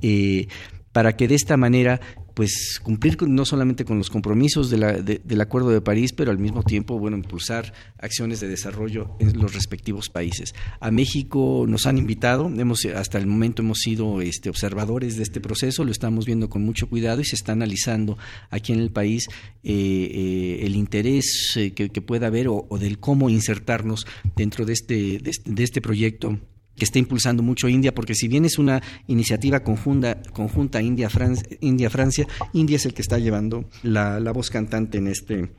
eh, 0.00 0.46
para 0.92 1.16
que 1.16 1.28
de 1.28 1.34
esta 1.34 1.56
manera 1.56 2.00
pues 2.34 2.80
cumplir 2.82 3.16
no 3.22 3.44
solamente 3.44 3.84
con 3.84 3.98
los 3.98 4.10
compromisos 4.10 4.70
del 4.70 5.40
Acuerdo 5.40 5.70
de 5.70 5.80
París, 5.80 6.12
pero 6.12 6.30
al 6.30 6.38
mismo 6.38 6.62
tiempo, 6.62 6.98
bueno, 6.98 7.16
impulsar 7.16 7.72
acciones 7.98 8.40
de 8.40 8.48
desarrollo 8.48 9.16
en 9.18 9.38
los 9.38 9.54
respectivos 9.54 10.08
países. 10.08 10.54
A 10.80 10.90
México 10.90 11.64
nos 11.68 11.86
han 11.86 11.98
invitado, 11.98 12.46
hemos 12.48 12.84
hasta 12.84 13.18
el 13.18 13.26
momento 13.26 13.62
hemos 13.62 13.78
sido 13.78 14.20
este, 14.20 14.48
observadores 14.48 15.16
de 15.16 15.22
este 15.22 15.40
proceso, 15.40 15.84
lo 15.84 15.92
estamos 15.92 16.26
viendo 16.26 16.48
con 16.48 16.62
mucho 16.62 16.88
cuidado 16.88 17.20
y 17.20 17.24
se 17.24 17.36
está 17.36 17.52
analizando 17.52 18.18
aquí 18.50 18.72
en 18.72 18.80
el 18.80 18.90
país 18.90 19.28
eh, 19.62 19.72
eh, 19.72 20.66
el 20.66 20.76
interés 20.76 21.54
eh, 21.56 21.72
que, 21.72 21.88
pueda 22.00 22.28
haber 22.28 22.48
o, 22.48 22.66
del 22.78 22.98
cómo 22.98 23.28
insertarnos 23.28 24.06
dentro 24.36 24.64
de 24.64 24.72
este, 24.72 25.18
de 25.18 25.30
este, 25.30 25.50
de 25.50 25.62
este 25.62 25.80
proyecto 25.80 26.38
que 26.80 26.86
está 26.86 26.98
impulsando 26.98 27.42
mucho 27.42 27.68
India, 27.68 27.94
porque 27.94 28.14
si 28.14 28.26
bien 28.26 28.46
es 28.46 28.58
una 28.58 28.82
iniciativa 29.06 29.60
conjunta, 29.60 30.20
conjunta 30.32 30.80
India-Francia, 30.80 31.46
India, 31.60 31.90
India 32.54 32.76
es 32.76 32.86
el 32.86 32.94
que 32.94 33.02
está 33.02 33.18
llevando 33.18 33.68
la, 33.82 34.18
la 34.18 34.32
voz 34.32 34.48
cantante 34.48 34.96
en 34.96 35.08
este, 35.08 35.50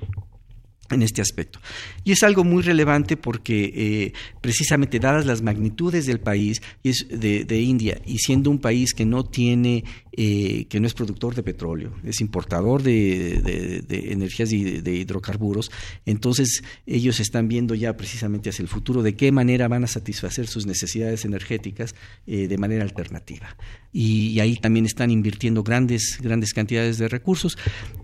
en 0.90 1.04
este 1.04 1.22
aspecto. 1.22 1.60
Y 2.04 2.12
es 2.12 2.24
algo 2.24 2.44
muy 2.44 2.64
relevante 2.64 3.18
porque 3.18 3.72
eh, 3.76 4.14
precisamente 4.42 5.00
dadas 5.00 5.28
las 5.28 5.44
magnitudes 5.44 6.08
del 6.08 6.20
país 6.20 6.62
de, 6.84 7.46
de, 7.46 7.62
India 7.62 8.02
y 8.04 8.18
siendo 8.18 8.50
un 8.50 8.58
país 8.58 8.96
que 8.96 9.06
no 9.06 9.24
tiene, 9.24 9.84
eh, 10.14 10.66
que 10.70 10.82
no 10.82 10.88
es 10.88 10.94
productor 10.94 11.36
de 11.36 11.44
petróleo, 11.44 11.94
es 12.04 12.20
importador 12.20 12.84
de, 12.84 13.82
energías 13.90 14.52
y 14.52 14.82
de, 14.82 14.96
hidrocarburos, 14.96 15.72
entonces 16.06 16.64
ellos 16.86 17.22
están 17.22 17.48
viendo 17.48 17.76
ya 17.76 17.96
precisamente 17.96 18.50
hacia 18.50 18.64
el 18.64 18.68
futuro 18.68 19.04
de 19.04 19.16
qué 19.16 19.32
manera 19.32 19.70
van 19.70 19.86
a 19.86 19.88
satisfacer 19.88 20.48
sus 20.48 20.66
necesidades 20.66 21.24
energéticas 21.24 21.96
eh, 22.28 22.48
de 22.48 22.58
manera 22.58 22.84
alternativa. 22.84 23.56
Y, 23.94 24.40
ahí 24.42 24.58
también 24.58 24.86
están 24.86 25.12
invirtiendo 25.12 25.64
grandes, 25.64 26.18
grandes 26.22 26.54
cantidades 26.54 26.98
de 26.98 27.08
recursos. 27.08 27.58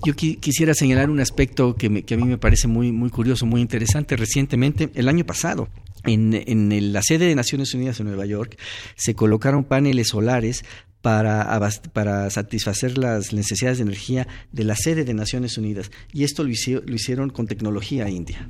Yo 0.05 0.15
quisiera 0.15 0.73
señalar 0.73 1.09
un 1.09 1.19
aspecto 1.19 1.75
que, 1.75 2.03
que 2.03 2.13
a 2.13 2.17
mí 2.17 2.23
me 2.23 2.37
parece 2.37 2.67
muy, 2.67 2.91
muy 2.91 3.09
curioso, 3.09 3.45
muy 3.45 3.61
interesante. 3.61 4.15
Recientemente, 4.15 4.89
el 4.95 5.07
año 5.07 5.25
pasado, 5.25 5.67
en, 6.07 6.33
en, 6.33 6.93
la 6.93 7.01
sede 7.03 7.25
de 7.25 7.35
Naciones 7.35 7.73
Unidas 7.73 7.99
en 7.99 8.07
Nueva 8.07 8.25
York 8.25 8.57
se 8.95 9.13
colocaron 9.13 9.63
paneles 9.63 10.09
solares 10.09 10.63
para, 11.01 11.59
para 11.93 12.29
satisfacer 12.29 12.97
las 12.97 13.33
necesidades 13.33 13.77
de 13.77 13.83
energía 13.83 14.27
de 14.51 14.63
la 14.63 14.75
sede 14.75 15.05
de 15.05 15.13
Naciones 15.13 15.57
Unidas. 15.57 15.91
Y 16.11 16.23
esto 16.23 16.43
lo, 16.43 16.49
lo 16.49 16.95
hicieron 16.95 17.29
con 17.29 17.47
tecnología 17.47 18.09
india. 18.09 18.49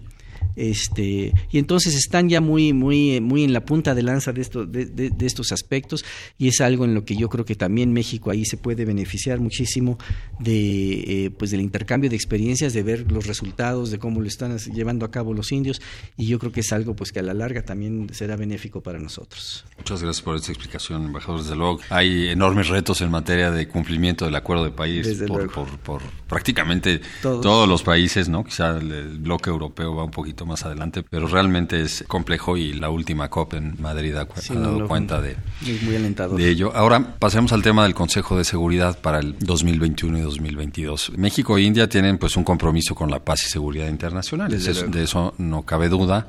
Este, 0.57 1.33
y 1.51 1.59
entonces 1.59 1.93
están 1.93 2.29
ya 2.29 2.41
muy, 2.41 2.73
muy, 2.73 3.21
muy 3.21 3.43
en 3.43 3.53
la 3.53 3.63
punta 3.63 3.93
de 3.93 4.01
lanza 4.01 4.33
de, 4.33 4.41
esto, 4.41 4.65
de, 4.65 5.13
estos 5.19 5.51
aspectos 5.51 6.03
y 6.39 6.47
es 6.47 6.61
algo 6.61 6.83
en 6.83 6.95
lo 6.95 7.05
que 7.05 7.15
yo 7.15 7.29
creo 7.29 7.45
que 7.45 7.53
también 7.53 7.93
México 7.93 8.31
ahí 8.31 8.43
se 8.43 8.57
puede 8.57 8.83
beneficiar 8.83 9.39
muchísimo 9.39 9.99
de, 10.39 11.25
eh, 11.25 11.29
pues 11.29 11.51
del 11.51 11.61
intercambio 11.61 12.09
de 12.09 12.15
experiencias, 12.15 12.73
de 12.73 12.81
ver 12.81 13.11
los 13.11 13.27
resultados, 13.27 13.91
de 13.91 13.99
cómo 13.99 14.19
lo 14.19 14.27
están 14.27 14.57
llevando 14.57 15.05
a 15.05 15.11
cabo 15.11 15.31
los 15.31 15.51
indios 15.51 15.79
y 16.17 16.25
yo 16.25 16.39
creo 16.39 16.51
que 16.51 16.61
es 16.61 16.73
algo 16.73 16.95
pues 16.95 17.11
que 17.11 17.19
a 17.19 17.23
la 17.23 17.35
larga 17.35 17.61
también 17.61 18.07
será 18.11 18.35
benéfico 18.35 18.81
para 18.81 18.97
nosotros. 18.97 19.63
Muchas 19.77 20.01
gracias 20.01 20.23
por 20.23 20.37
esta 20.37 20.51
explicación, 20.51 21.05
embajador. 21.05 21.43
Desde 21.43 21.55
luego, 21.55 21.81
hay 21.89 22.29
enormes 22.29 22.69
retos 22.69 23.01
en 23.01 23.11
materia 23.11 23.51
de 23.51 23.67
cumplimiento 23.67 24.25
del 24.25 24.33
acuerdo 24.33 24.63
de 24.63 24.71
país 24.71 25.21
por, 25.27 25.51
por, 25.51 26.01
prácticamente 26.27 26.99
todos. 27.21 27.69
los 27.69 27.83
países, 27.83 28.27
¿no? 28.27 28.43
Quizá 28.43 28.77
el 28.77 29.19
bloque 29.19 29.51
europeo 29.51 29.95
va 29.95 30.03
un 30.03 30.09
poquito 30.09 30.46
más 30.47 30.65
adelante, 30.65 31.03
pero 31.03 31.27
realmente 31.27 31.81
es 31.81 32.03
complejo 32.07 32.57
y 32.57 32.73
la 32.73 32.89
última 32.89 33.29
COP 33.29 33.53
en 33.55 33.81
Madrid 33.81 34.15
ha, 34.15 34.25
dado 34.25 34.87
cuenta 34.87 35.21
de, 35.21 35.35
de 35.61 36.49
ello. 36.49 36.71
Ahora 36.75 37.15
pasemos 37.19 37.51
al 37.51 37.61
tema 37.61 37.83
del 37.83 37.93
Consejo 37.93 38.37
de 38.37 38.43
Seguridad 38.43 38.99
para 38.99 39.19
el 39.19 39.37
2021 39.39 40.17
y 40.17 40.21
2022. 40.21 41.13
México 41.17 41.57
e 41.57 41.61
India 41.61 41.87
tienen 41.87 42.17
pues 42.17 42.37
un 42.37 42.43
compromiso 42.43 42.95
con 42.95 43.11
la 43.11 43.19
paz 43.19 43.45
y 43.45 43.49
seguridad 43.49 43.87
internacional, 43.87 44.49
de 44.49 45.03
eso 45.03 45.33
no 45.37 45.63
cabe 45.63 45.89
duda. 45.89 46.27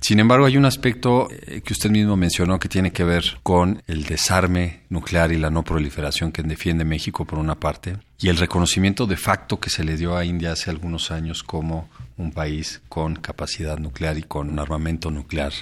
Sin 0.00 0.20
embargo, 0.20 0.46
hay 0.46 0.56
un 0.56 0.64
aspecto 0.64 1.28
eh, 1.30 1.60
que 1.60 1.72
usted 1.72 1.90
mismo 1.90 2.16
mencionó 2.16 2.58
que 2.60 2.68
tiene 2.68 2.92
que 2.92 3.02
ver 3.04 3.38
con 3.42 3.82
el 3.88 4.04
desarme 4.04 4.82
nuclear 4.90 5.32
y 5.32 5.38
la 5.38 5.50
no 5.50 5.64
proliferación 5.64 6.30
que 6.30 6.42
defiende 6.42 6.84
México 6.84 7.24
por 7.24 7.38
una 7.38 7.56
parte, 7.56 7.96
y 8.20 8.28
el 8.28 8.36
reconocimiento 8.36 9.06
de 9.06 9.16
facto 9.16 9.58
que 9.58 9.70
se 9.70 9.84
le 9.84 9.96
dio 9.96 10.16
a 10.16 10.24
India 10.24 10.52
hace 10.52 10.70
algunos 10.70 11.10
años 11.10 11.42
como 11.42 11.88
un 12.18 12.32
país 12.32 12.82
con 12.88 13.16
capacidad 13.16 13.78
nuclear 13.78 14.18
y 14.18 14.22
con 14.22 14.50
un 14.50 14.58
armamento 14.58 15.10
nuclear. 15.10 15.52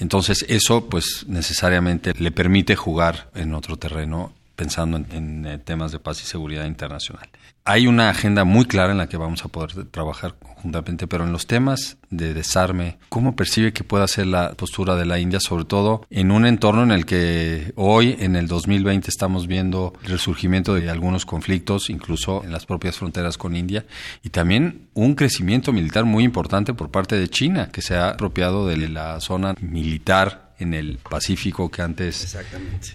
Entonces, 0.00 0.46
eso 0.48 0.88
pues 0.88 1.26
necesariamente 1.28 2.14
le 2.14 2.30
permite 2.30 2.76
jugar 2.76 3.30
en 3.34 3.52
otro 3.54 3.76
terreno 3.76 4.32
pensando 4.56 4.96
en, 4.96 5.46
eh, 5.46 5.58
temas 5.58 5.92
de 5.92 5.98
paz 5.98 6.22
y 6.22 6.26
seguridad 6.26 6.64
internacional. 6.64 7.28
Hay 7.66 7.86
una 7.86 8.10
agenda 8.10 8.44
muy 8.44 8.66
clara 8.66 8.92
en 8.92 8.98
la 8.98 9.08
que 9.08 9.16
vamos 9.16 9.42
a 9.42 9.48
poder 9.48 9.86
trabajar 9.86 10.34
conjuntamente, 10.34 11.06
pero 11.06 11.24
en 11.24 11.32
los 11.32 11.46
temas 11.46 11.96
de 12.10 12.34
desarme, 12.34 12.98
¿cómo 13.08 13.36
percibe 13.36 13.72
que 13.72 13.84
pueda 13.84 14.06
ser 14.06 14.26
la 14.26 14.52
postura 14.52 14.96
de 14.96 15.06
la 15.06 15.18
India, 15.18 15.40
sobre 15.40 15.64
todo 15.64 16.06
en 16.10 16.30
un 16.30 16.44
entorno 16.44 16.82
en 16.82 16.90
el 16.90 17.06
que 17.06 17.72
hoy, 17.76 18.16
en 18.18 18.36
el 18.36 18.48
2020, 18.48 19.08
estamos 19.08 19.46
viendo 19.46 19.94
el 20.02 20.10
resurgimiento 20.10 20.74
de 20.74 20.90
algunos 20.90 21.24
conflictos, 21.24 21.88
incluso 21.88 22.44
en 22.44 22.52
las 22.52 22.66
propias 22.66 22.98
fronteras 22.98 23.38
con 23.38 23.56
India, 23.56 23.86
y 24.22 24.28
también 24.28 24.88
un 24.92 25.14
crecimiento 25.14 25.72
militar 25.72 26.04
muy 26.04 26.24
importante 26.24 26.74
por 26.74 26.90
parte 26.90 27.16
de 27.16 27.28
China, 27.28 27.70
que 27.72 27.80
se 27.80 27.96
ha 27.96 28.10
apropiado 28.10 28.66
de 28.66 28.88
la 28.88 29.20
zona 29.20 29.54
militar 29.62 30.43
en 30.64 30.74
el 30.74 30.98
Pacífico 30.98 31.70
que 31.70 31.82
antes 31.82 32.36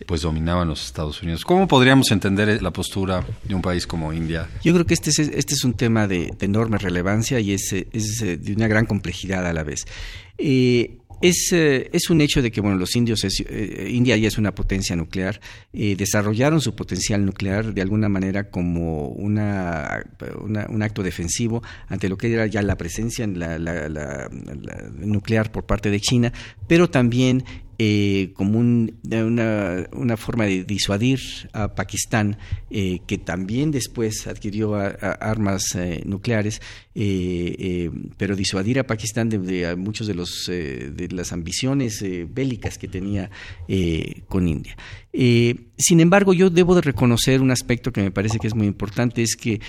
pues 0.06 0.22
dominaban 0.22 0.68
los 0.68 0.86
Estados 0.86 1.22
Unidos. 1.22 1.46
¿Cómo 1.46 1.68
podríamos 1.68 2.12
entender 2.12 2.62
la 2.62 2.72
postura 2.72 3.26
de 3.44 3.56
un 3.56 3.62
país 3.62 3.88
como 3.88 4.12
India? 4.12 4.50
Yo 4.64 4.74
creo 4.74 4.86
que 4.86 4.94
este 4.94 5.10
es, 5.12 5.20
este 5.20 5.54
es 5.54 5.64
un 5.64 5.74
tema 5.74 6.08
de, 6.08 6.34
enorme 6.42 6.78
relevancia 6.78 7.40
y 7.40 7.54
es, 7.54 7.72
es, 7.72 8.20
de 8.20 8.54
una 8.54 8.68
gran 8.68 8.86
complejidad 8.86 9.46
a 9.46 9.54
la 9.54 9.64
vez. 9.64 9.86
Eh, 10.38 10.98
es, 11.22 11.50
eh, 11.52 11.90
es, 11.94 12.10
un 12.10 12.22
hecho 12.22 12.42
de 12.42 12.52
que 12.52 12.62
bueno 12.62 12.78
los 12.78 12.96
indios 12.96 13.24
eh, 13.24 13.90
India 13.92 14.18
ya 14.18 14.28
es 14.28 14.38
una 14.38 14.54
potencia 14.54 14.96
nuclear 14.96 15.40
desarrollaron 15.72 16.62
su 16.62 16.76
potencial 16.76 17.26
nuclear 17.26 17.74
de 17.74 17.82
alguna 17.82 18.10
manera 18.10 18.50
como 18.50 19.08
una, 19.10 20.04
un 20.70 20.84
acto 20.84 21.04
defensivo 21.04 21.62
ante 21.88 22.10
lo 22.10 22.18
que 22.18 22.34
era 22.34 22.48
ya 22.48 22.62
la 22.62 22.78
presencia 22.78 23.24
en 23.26 23.40
la, 23.40 24.30
nuclear 25.00 25.52
por 25.52 25.66
parte 25.66 25.90
de 25.90 26.00
China 26.00 26.34
pero 26.68 26.90
también 26.90 27.44
eh, 27.82 28.34
como 28.34 28.60
una, 28.60 29.88
una, 29.94 30.18
forma 30.18 30.44
de 30.44 30.66
disuadir 30.66 31.22
a 31.54 31.76
Pakistán, 31.76 32.38
eh, 32.70 33.00
que 33.08 33.18
también 33.18 33.72
después 33.72 34.28
adquirió 34.28 34.76
armas 34.76 35.76
eh, 35.76 36.02
nucleares, 36.06 36.62
pero 36.94 38.36
disuadir 38.36 38.80
a 38.80 38.84
Pakistán 38.86 39.30
de, 39.30 39.78
muchos 39.78 40.08
de, 40.08 40.14
los, 40.14 40.48
de 40.48 41.08
las 41.12 41.32
ambiciones 41.32 42.04
bélicas 42.28 42.78
que 42.78 42.90
tenía 42.90 43.30
con 44.28 44.50
India. 44.50 44.76
sin 45.78 46.02
embargo, 46.02 46.34
yo 46.34 46.50
debo 46.50 46.76
de 46.76 46.82
reconocer 46.82 47.42
un 47.42 47.52
aspecto 47.52 47.94
que 47.94 48.02
me 48.02 48.12
parece 48.12 48.40
que 48.40 48.48
es 48.48 48.56
muy 48.56 48.68
importante, 48.68 49.22
es 49.22 49.38
que 49.38 49.62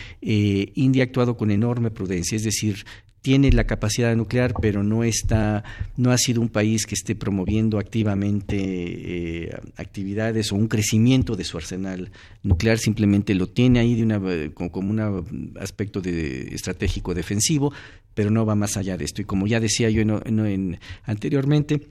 India 0.75 1.05
ha 1.05 1.07
actuado 1.07 1.37
con 1.37 1.53
enorme 1.53 1.93
prudencia, 1.93 2.35
es 2.35 2.43
decir, 2.43 2.85
tiene 3.23 3.53
la 3.53 3.65
capacidad 3.65 4.15
nuclear, 4.17 4.55
pero 4.61 4.83
no 4.83 5.05
está, 5.05 5.63
no 5.97 6.11
ha 6.11 6.19
sido 6.19 6.41
un 6.41 6.49
país 6.49 6.87
que 6.87 6.95
esté 6.95 7.15
promoviendo 7.15 7.79
activamente 7.79 8.57
eh, 8.59 9.61
actividades 9.77 10.53
o 10.53 10.57
un 10.57 10.69
crecimiento 10.69 11.37
de 11.37 11.45
su 11.45 11.59
arsenal 11.59 12.11
nuclear, 12.43 12.79
simplemente 12.79 13.35
lo 13.35 13.47
tiene 13.49 13.81
ahí 13.81 13.95
de 13.95 14.03
una, 14.03 14.21
como, 14.55 14.91
un 14.91 15.53
aspecto 15.61 16.01
de, 16.01 16.55
estratégico 16.55 17.15
defensivo, 17.15 17.73
pero 18.15 18.31
no 18.31 18.47
va 18.47 18.55
más 18.55 18.77
allá 18.77 18.97
de 18.97 19.05
esto. 19.05 19.21
Y 19.23 19.27
como 19.27 19.47
ya 19.47 19.61
decía 19.61 19.91
yo 19.91 20.01
en, 20.01 20.79
anteriormente, 21.05 21.89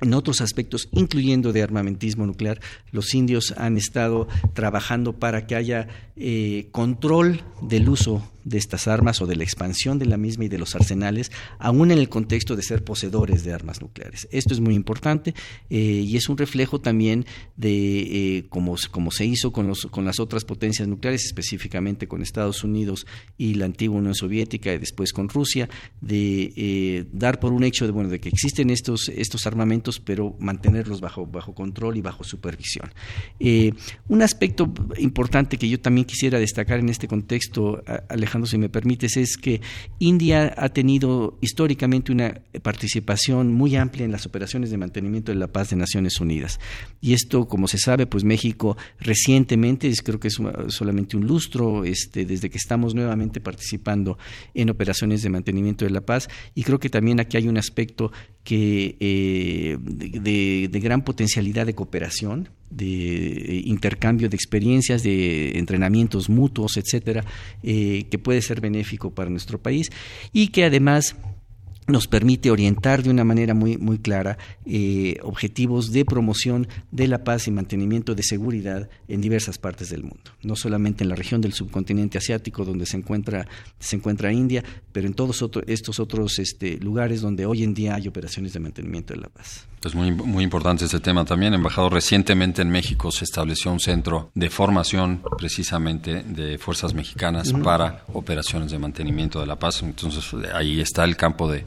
en 0.00 0.14
otros 0.14 0.40
aspectos, 0.40 0.88
incluyendo 0.92 1.52
de 1.52 1.62
armamentismo 1.62 2.26
nuclear, 2.26 2.60
los 2.92 3.14
indios 3.14 3.54
han 3.56 3.76
estado 3.76 4.28
trabajando 4.52 5.14
para 5.14 5.46
que 5.46 5.56
haya 5.56 5.88
eh, 6.16 6.68
control 6.72 7.42
del 7.62 7.88
uso 7.88 8.22
de 8.46 8.58
estas 8.58 8.86
armas 8.86 9.20
o 9.20 9.26
de 9.26 9.34
la 9.34 9.42
expansión 9.42 9.98
de 9.98 10.06
la 10.06 10.16
misma 10.16 10.44
y 10.44 10.48
de 10.48 10.56
los 10.56 10.76
arsenales, 10.76 11.32
aún 11.58 11.90
en 11.90 11.98
el 11.98 12.08
contexto 12.08 12.54
de 12.54 12.62
ser 12.62 12.84
poseedores 12.84 13.42
de 13.42 13.52
armas 13.52 13.82
nucleares. 13.82 14.28
Esto 14.30 14.54
es 14.54 14.60
muy 14.60 14.74
importante 14.74 15.34
eh, 15.68 15.78
y 15.78 16.16
es 16.16 16.28
un 16.28 16.38
reflejo 16.38 16.80
también 16.80 17.26
de 17.56 18.38
eh, 18.38 18.46
cómo, 18.48 18.76
se 19.10 19.26
hizo 19.26 19.52
con, 19.52 19.66
los, 19.66 19.86
con 19.86 20.04
las 20.04 20.20
otras 20.20 20.44
potencias 20.44 20.86
nucleares, 20.86 21.24
específicamente 21.24 22.06
con 22.06 22.22
Estados 22.22 22.62
Unidos 22.62 23.04
y 23.36 23.54
la 23.54 23.64
antigua 23.64 23.98
Unión 23.98 24.14
Soviética 24.14 24.72
y 24.72 24.78
después 24.78 25.12
con 25.12 25.28
Rusia, 25.28 25.68
de 26.00 26.52
eh, 26.56 27.04
dar 27.12 27.40
por 27.40 27.52
un 27.52 27.64
hecho 27.64 27.84
de, 27.84 27.90
bueno, 27.90 28.08
de 28.08 28.20
que 28.20 28.28
existen 28.28 28.70
estos, 28.70 29.08
estos 29.08 29.44
armamentos, 29.48 29.85
pero 30.04 30.36
mantenerlos 30.38 31.00
bajo, 31.00 31.26
bajo 31.26 31.54
control 31.54 31.96
y 31.96 32.00
bajo 32.00 32.24
supervisión. 32.24 32.90
un 34.08 34.22
aspecto 34.22 34.72
importante 34.98 35.56
que 35.56 35.68
yo 35.68 35.80
también 35.80 36.04
quisiera 36.04 36.38
destacar 36.38 36.80
en 36.80 36.88
este 36.88 37.08
contexto, 37.08 37.82
Alejandro, 38.08 38.46
si 38.46 38.58
me 38.58 38.68
permites, 38.68 39.16
es 39.16 39.36
que 39.36 39.60
India 39.98 40.54
ha 40.56 40.68
tenido 40.70 41.38
históricamente 41.40 42.12
una 42.12 42.42
participación 42.62 43.52
muy 43.52 43.76
amplia 43.76 44.04
en 44.04 44.12
las 44.12 44.26
operaciones 44.26 44.70
de 44.70 44.78
mantenimiento 44.78 45.32
de 45.32 45.38
la 45.38 45.48
paz 45.48 45.70
de 45.70 45.76
Naciones 45.76 46.20
Unidas. 46.20 46.58
Y 47.00 47.12
esto, 47.12 47.46
como 47.46 47.68
se 47.68 47.78
sabe, 47.78 48.06
pues 48.06 48.24
México 48.24 48.76
recientemente, 48.98 49.92
creo 50.02 50.20
que 50.20 50.28
es 50.28 50.38
solamente 50.68 51.16
un 51.16 51.26
lustro, 51.26 51.84
este, 51.84 52.24
desde 52.24 52.50
que 52.50 52.58
estamos 52.58 52.94
nuevamente 52.94 53.40
participando 53.40 54.18
en 54.54 54.70
operaciones 54.70 55.22
de 55.22 55.30
mantenimiento 55.30 55.84
de 55.84 55.90
la 55.90 56.00
paz, 56.00 56.28
y 56.54 56.62
creo 56.62 56.78
que 56.78 56.90
también 56.90 57.20
aquí 57.20 57.36
hay 57.36 57.48
un 57.48 57.58
aspecto 57.58 58.12
que 58.44 58.96
eh, 59.00 59.75
de, 59.78 60.68
gran 60.80 61.02
potencialidad 61.02 61.66
de 61.66 61.74
cooperación, 61.74 62.48
de 62.70 63.62
intercambio 63.64 64.28
de 64.28 64.36
experiencias, 64.36 65.02
de 65.02 65.58
entrenamientos 65.58 66.28
mutuos, 66.28 66.76
etcétera, 66.76 67.24
eh, 67.62 68.06
que 68.10 68.18
puede 68.18 68.42
ser 68.42 68.60
benéfico 68.60 69.10
para 69.10 69.30
nuestro 69.30 69.58
país 69.58 69.90
y 70.32 70.48
que 70.48 70.64
además 70.64 71.16
nos 71.86 72.06
permite 72.06 72.50
orientar 72.50 73.02
de 73.02 73.10
una 73.10 73.24
manera 73.24 73.54
muy, 73.54 73.78
muy 73.78 73.98
clara 73.98 74.38
eh, 74.64 75.18
objetivos 75.22 75.92
de 75.92 76.04
promoción 76.04 76.68
de 76.90 77.06
la 77.06 77.24
paz 77.24 77.46
y 77.46 77.50
mantenimiento 77.50 78.14
de 78.14 78.22
seguridad 78.22 78.88
en 79.08 79.20
diversas 79.20 79.58
partes 79.58 79.90
del 79.90 80.02
mundo, 80.02 80.30
no 80.42 80.56
solamente 80.56 81.04
en 81.04 81.10
la 81.10 81.16
región 81.16 81.40
del 81.40 81.52
subcontinente 81.52 82.18
asiático 82.18 82.64
donde 82.64 82.86
se 82.86 82.96
encuentra, 82.96 83.46
se 83.78 83.96
encuentra 83.96 84.32
India, 84.32 84.64
pero 84.92 85.06
en 85.06 85.14
todos 85.14 85.44
estos 85.66 86.00
otros 86.00 86.38
este, 86.38 86.78
lugares 86.78 87.20
donde 87.20 87.46
hoy 87.46 87.62
en 87.62 87.74
día 87.74 87.94
hay 87.94 88.08
operaciones 88.08 88.52
de 88.52 88.60
mantenimiento 88.60 89.14
de 89.14 89.20
la 89.20 89.28
paz. 89.28 89.66
Es 89.84 89.94
muy, 89.94 90.10
muy 90.10 90.42
importante 90.42 90.84
este 90.84 90.98
tema 90.98 91.24
también. 91.24 91.54
Embajador, 91.54 91.92
recientemente 91.92 92.62
en 92.62 92.70
México 92.70 93.12
se 93.12 93.24
estableció 93.24 93.70
un 93.70 93.78
centro 93.78 94.30
de 94.34 94.50
formación 94.50 95.22
precisamente 95.38 96.24
de 96.24 96.58
fuerzas 96.58 96.92
mexicanas 96.92 97.52
para 97.52 98.02
operaciones 98.12 98.72
de 98.72 98.80
mantenimiento 98.80 99.38
de 99.38 99.46
la 99.46 99.56
paz. 99.56 99.82
Entonces 99.82 100.24
ahí 100.52 100.80
está 100.80 101.04
el 101.04 101.16
campo 101.16 101.48
de 101.48 101.64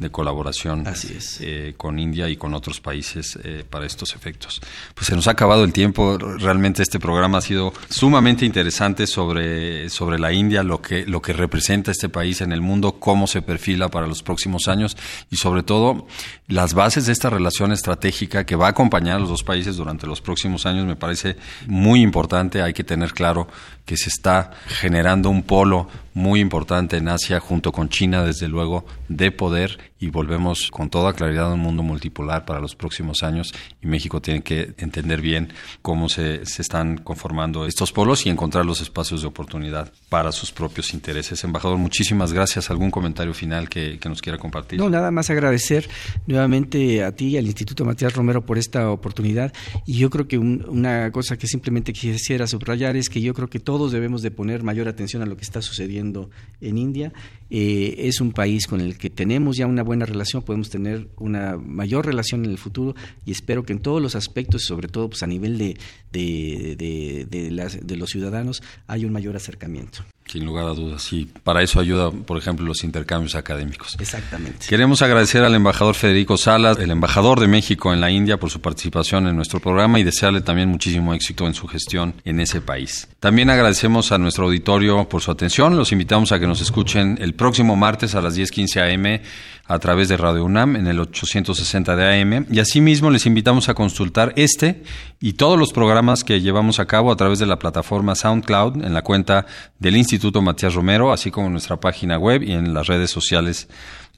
de 0.00 0.10
colaboración 0.10 0.86
Así 0.86 1.14
es. 1.16 1.38
eh, 1.40 1.74
con 1.76 1.98
India 1.98 2.28
y 2.28 2.36
con 2.36 2.54
otros 2.54 2.80
países 2.80 3.38
eh, 3.44 3.64
para 3.68 3.86
estos 3.86 4.14
efectos. 4.16 4.60
Pues 4.94 5.06
se 5.06 5.14
nos 5.14 5.28
ha 5.28 5.32
acabado 5.32 5.62
el 5.62 5.72
tiempo. 5.72 6.18
Realmente 6.18 6.82
este 6.82 6.98
programa 6.98 7.38
ha 7.38 7.42
sido 7.42 7.72
sumamente 7.90 8.44
interesante 8.44 9.06
sobre, 9.06 9.88
sobre 9.90 10.18
la 10.18 10.32
India, 10.32 10.62
lo 10.62 10.80
que, 10.80 11.06
lo 11.06 11.20
que 11.22 11.32
representa 11.34 11.90
este 11.90 12.08
país 12.08 12.40
en 12.40 12.52
el 12.52 12.62
mundo, 12.62 12.92
cómo 12.98 13.26
se 13.26 13.42
perfila 13.42 13.88
para 13.88 14.06
los 14.06 14.22
próximos 14.22 14.68
años 14.68 14.96
y 15.30 15.36
sobre 15.36 15.62
todo 15.62 16.06
las 16.48 16.74
bases 16.74 17.06
de 17.06 17.12
esta 17.12 17.30
relación 17.30 17.70
estratégica 17.70 18.44
que 18.44 18.56
va 18.56 18.66
a 18.66 18.70
acompañar 18.70 19.16
a 19.16 19.20
los 19.20 19.28
dos 19.28 19.44
países 19.44 19.76
durante 19.76 20.06
los 20.06 20.20
próximos 20.20 20.64
años 20.66 20.86
me 20.86 20.96
parece 20.96 21.36
muy 21.66 22.00
importante. 22.00 22.62
Hay 22.62 22.72
que 22.72 22.84
tener 22.84 23.12
claro 23.12 23.48
que 23.84 23.96
se 23.96 24.08
está 24.08 24.52
generando 24.66 25.28
un 25.28 25.42
polo 25.42 25.88
muy 26.14 26.40
importante 26.40 26.96
en 26.96 27.08
Asia 27.08 27.38
junto 27.40 27.72
con 27.72 27.88
China, 27.88 28.24
desde 28.24 28.48
luego, 28.48 28.84
de 29.08 29.30
poder 29.30 29.89
y 29.98 30.08
volvemos 30.08 30.70
con 30.70 30.88
toda 30.88 31.12
claridad 31.12 31.50
a 31.50 31.54
un 31.54 31.60
mundo 31.60 31.82
multipolar 31.82 32.44
para 32.44 32.60
los 32.60 32.74
próximos 32.74 33.22
años 33.22 33.52
y 33.82 33.86
México 33.86 34.20
tiene 34.20 34.42
que 34.42 34.74
entender 34.78 35.20
bien 35.20 35.52
cómo 35.82 36.08
se, 36.08 36.46
se 36.46 36.62
están 36.62 36.98
conformando 36.98 37.66
estos 37.66 37.92
polos 37.92 38.26
y 38.26 38.30
encontrar 38.30 38.64
los 38.64 38.80
espacios 38.80 39.22
de 39.22 39.28
oportunidad 39.28 39.92
para 40.08 40.32
sus 40.32 40.52
propios 40.52 40.94
intereses. 40.94 41.44
Embajador, 41.44 41.78
muchísimas 41.78 42.32
gracias. 42.32 42.70
¿Algún 42.70 42.90
comentario 42.90 43.34
final 43.34 43.68
que, 43.68 43.98
que 43.98 44.08
nos 44.08 44.22
quiera 44.22 44.38
compartir? 44.38 44.78
No, 44.78 44.88
nada 44.88 45.10
más 45.10 45.30
agradecer 45.30 45.88
nuevamente 46.26 47.04
a 47.04 47.12
ti 47.12 47.28
y 47.28 47.36
al 47.36 47.46
Instituto 47.46 47.84
Matías 47.84 48.14
Romero 48.14 48.44
por 48.44 48.58
esta 48.58 48.90
oportunidad 48.90 49.52
y 49.86 49.98
yo 49.98 50.10
creo 50.10 50.26
que 50.28 50.38
un, 50.38 50.64
una 50.68 51.12
cosa 51.12 51.36
que 51.36 51.46
simplemente 51.46 51.92
quisiera 51.92 52.46
subrayar 52.46 52.96
es 52.96 53.08
que 53.08 53.20
yo 53.20 53.34
creo 53.34 53.48
que 53.48 53.60
todos 53.60 53.92
debemos 53.92 54.22
de 54.22 54.30
poner 54.30 54.62
mayor 54.62 54.88
atención 54.88 55.22
a 55.22 55.26
lo 55.26 55.36
que 55.36 55.42
está 55.42 55.62
sucediendo 55.62 56.30
en 56.60 56.78
India. 56.78 57.12
Eh, 57.50 58.06
es 58.06 58.20
un 58.20 58.32
país 58.32 58.66
con 58.66 58.80
el 58.80 58.96
que 58.96 59.10
tenemos 59.10 59.56
ya 59.56 59.66
una 59.66 59.79
buena 59.82 60.06
relación, 60.06 60.42
podemos 60.42 60.70
tener 60.70 61.08
una 61.16 61.56
mayor 61.56 62.06
relación 62.06 62.44
en 62.44 62.50
el 62.50 62.58
futuro 62.58 62.94
y 63.24 63.32
espero 63.32 63.64
que 63.64 63.72
en 63.72 63.80
todos 63.80 64.00
los 64.00 64.14
aspectos, 64.14 64.62
sobre 64.64 64.88
todo 64.88 65.10
pues, 65.10 65.22
a 65.22 65.26
nivel 65.26 65.58
de, 65.58 65.76
de, 66.12 66.76
de, 66.76 67.80
de 67.82 67.96
los 67.96 68.10
ciudadanos, 68.10 68.62
haya 68.86 69.06
un 69.06 69.12
mayor 69.12 69.36
acercamiento. 69.36 70.04
Sin 70.30 70.44
lugar 70.44 70.66
a 70.66 70.74
dudas, 70.74 71.12
y 71.12 71.24
para 71.24 71.60
eso 71.60 71.80
ayuda, 71.80 72.12
por 72.12 72.38
ejemplo, 72.38 72.64
los 72.64 72.84
intercambios 72.84 73.34
académicos. 73.34 73.96
Exactamente. 73.98 74.66
Queremos 74.68 75.02
agradecer 75.02 75.42
al 75.42 75.56
embajador 75.56 75.96
Federico 75.96 76.36
Salas, 76.36 76.78
el 76.78 76.92
embajador 76.92 77.40
de 77.40 77.48
México 77.48 77.92
en 77.92 78.00
la 78.00 78.12
India, 78.12 78.38
por 78.38 78.48
su 78.48 78.60
participación 78.60 79.26
en 79.26 79.34
nuestro 79.34 79.58
programa 79.58 79.98
y 79.98 80.04
desearle 80.04 80.40
también 80.40 80.68
muchísimo 80.68 81.14
éxito 81.14 81.48
en 81.48 81.54
su 81.54 81.66
gestión 81.66 82.14
en 82.24 82.38
ese 82.38 82.60
país. 82.60 83.08
También 83.18 83.50
agradecemos 83.50 84.12
a 84.12 84.18
nuestro 84.18 84.44
auditorio 84.44 85.08
por 85.08 85.20
su 85.20 85.32
atención. 85.32 85.76
Los 85.76 85.90
invitamos 85.90 86.30
a 86.30 86.38
que 86.38 86.46
nos 86.46 86.60
escuchen 86.60 87.18
el 87.20 87.34
próximo 87.34 87.74
martes 87.74 88.14
a 88.14 88.20
las 88.20 88.38
10:15 88.38 88.82
a.m. 88.82 89.22
a 89.66 89.78
través 89.80 90.08
de 90.08 90.16
Radio 90.16 90.44
UNAM 90.44 90.76
en 90.76 90.86
el 90.86 91.00
860 91.00 91.96
de 91.96 92.22
AM. 92.22 92.46
Y 92.52 92.60
asimismo 92.60 93.10
les 93.10 93.26
invitamos 93.26 93.68
a 93.68 93.74
consultar 93.74 94.32
este 94.36 94.84
y 95.20 95.32
todos 95.34 95.58
los 95.58 95.72
programas 95.72 96.22
que 96.22 96.40
llevamos 96.40 96.78
a 96.78 96.86
cabo 96.86 97.10
a 97.10 97.16
través 97.16 97.40
de 97.40 97.46
la 97.46 97.58
plataforma 97.58 98.14
SoundCloud 98.14 98.84
en 98.84 98.94
la 98.94 99.02
cuenta 99.02 99.46
del 99.78 99.96
Instituto 99.96 100.19
Matías 100.42 100.74
Romero, 100.74 101.12
así 101.12 101.30
como 101.30 101.46
en 101.46 101.52
nuestra 101.52 101.78
página 101.80 102.18
web 102.18 102.42
y 102.42 102.52
en 102.52 102.74
las 102.74 102.86
redes 102.86 103.10
sociales 103.10 103.68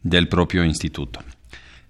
del 0.02 0.28
propio 0.28 0.64
instituto. 0.64 1.20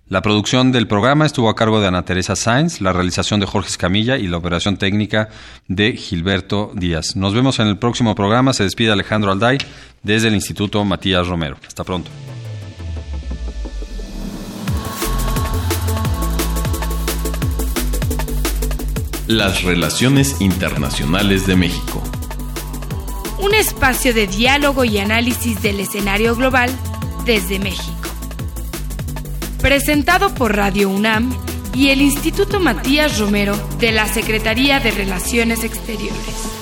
La 0.08 0.20
producción 0.20 0.72
del 0.72 0.86
programa 0.86 1.24
estuvo 1.24 1.48
a 1.48 1.56
cargo 1.56 1.80
de 1.80 1.86
Ana 1.86 2.04
Teresa 2.04 2.36
Sainz, 2.36 2.82
la 2.82 2.92
realización 2.92 3.40
de 3.40 3.46
Jorge 3.46 3.70
Escamilla 3.70 4.18
y 4.18 4.28
la 4.28 4.36
operación 4.36 4.76
técnica 4.76 5.30
de 5.68 5.96
Gilberto 5.96 6.72
Díaz. 6.74 7.16
Nos 7.16 7.32
vemos 7.32 7.58
en 7.60 7.68
el 7.68 7.78
próximo 7.78 8.14
programa. 8.14 8.52
Se 8.52 8.64
despide 8.64 8.92
Alejandro 8.92 9.32
Alday 9.32 9.56
desde 10.02 10.28
el 10.28 10.34
Instituto 10.34 10.84
Matías 10.84 11.26
Romero. 11.28 11.56
Hasta 11.66 11.82
pronto. 11.82 12.10
Las 19.28 19.62
relaciones 19.62 20.42
internacionales 20.42 21.46
de 21.46 21.56
México. 21.56 22.02
Un 23.42 23.54
espacio 23.54 24.14
de 24.14 24.28
diálogo 24.28 24.84
y 24.84 24.98
análisis 24.98 25.60
del 25.60 25.80
escenario 25.80 26.36
global 26.36 26.70
desde 27.26 27.58
México. 27.58 27.92
Presentado 29.60 30.32
por 30.32 30.54
Radio 30.54 30.88
UNAM 30.88 31.36
y 31.74 31.88
el 31.88 32.02
Instituto 32.02 32.60
Matías 32.60 33.18
Romero 33.18 33.56
de 33.80 33.90
la 33.90 34.06
Secretaría 34.06 34.78
de 34.78 34.92
Relaciones 34.92 35.64
Exteriores. 35.64 36.61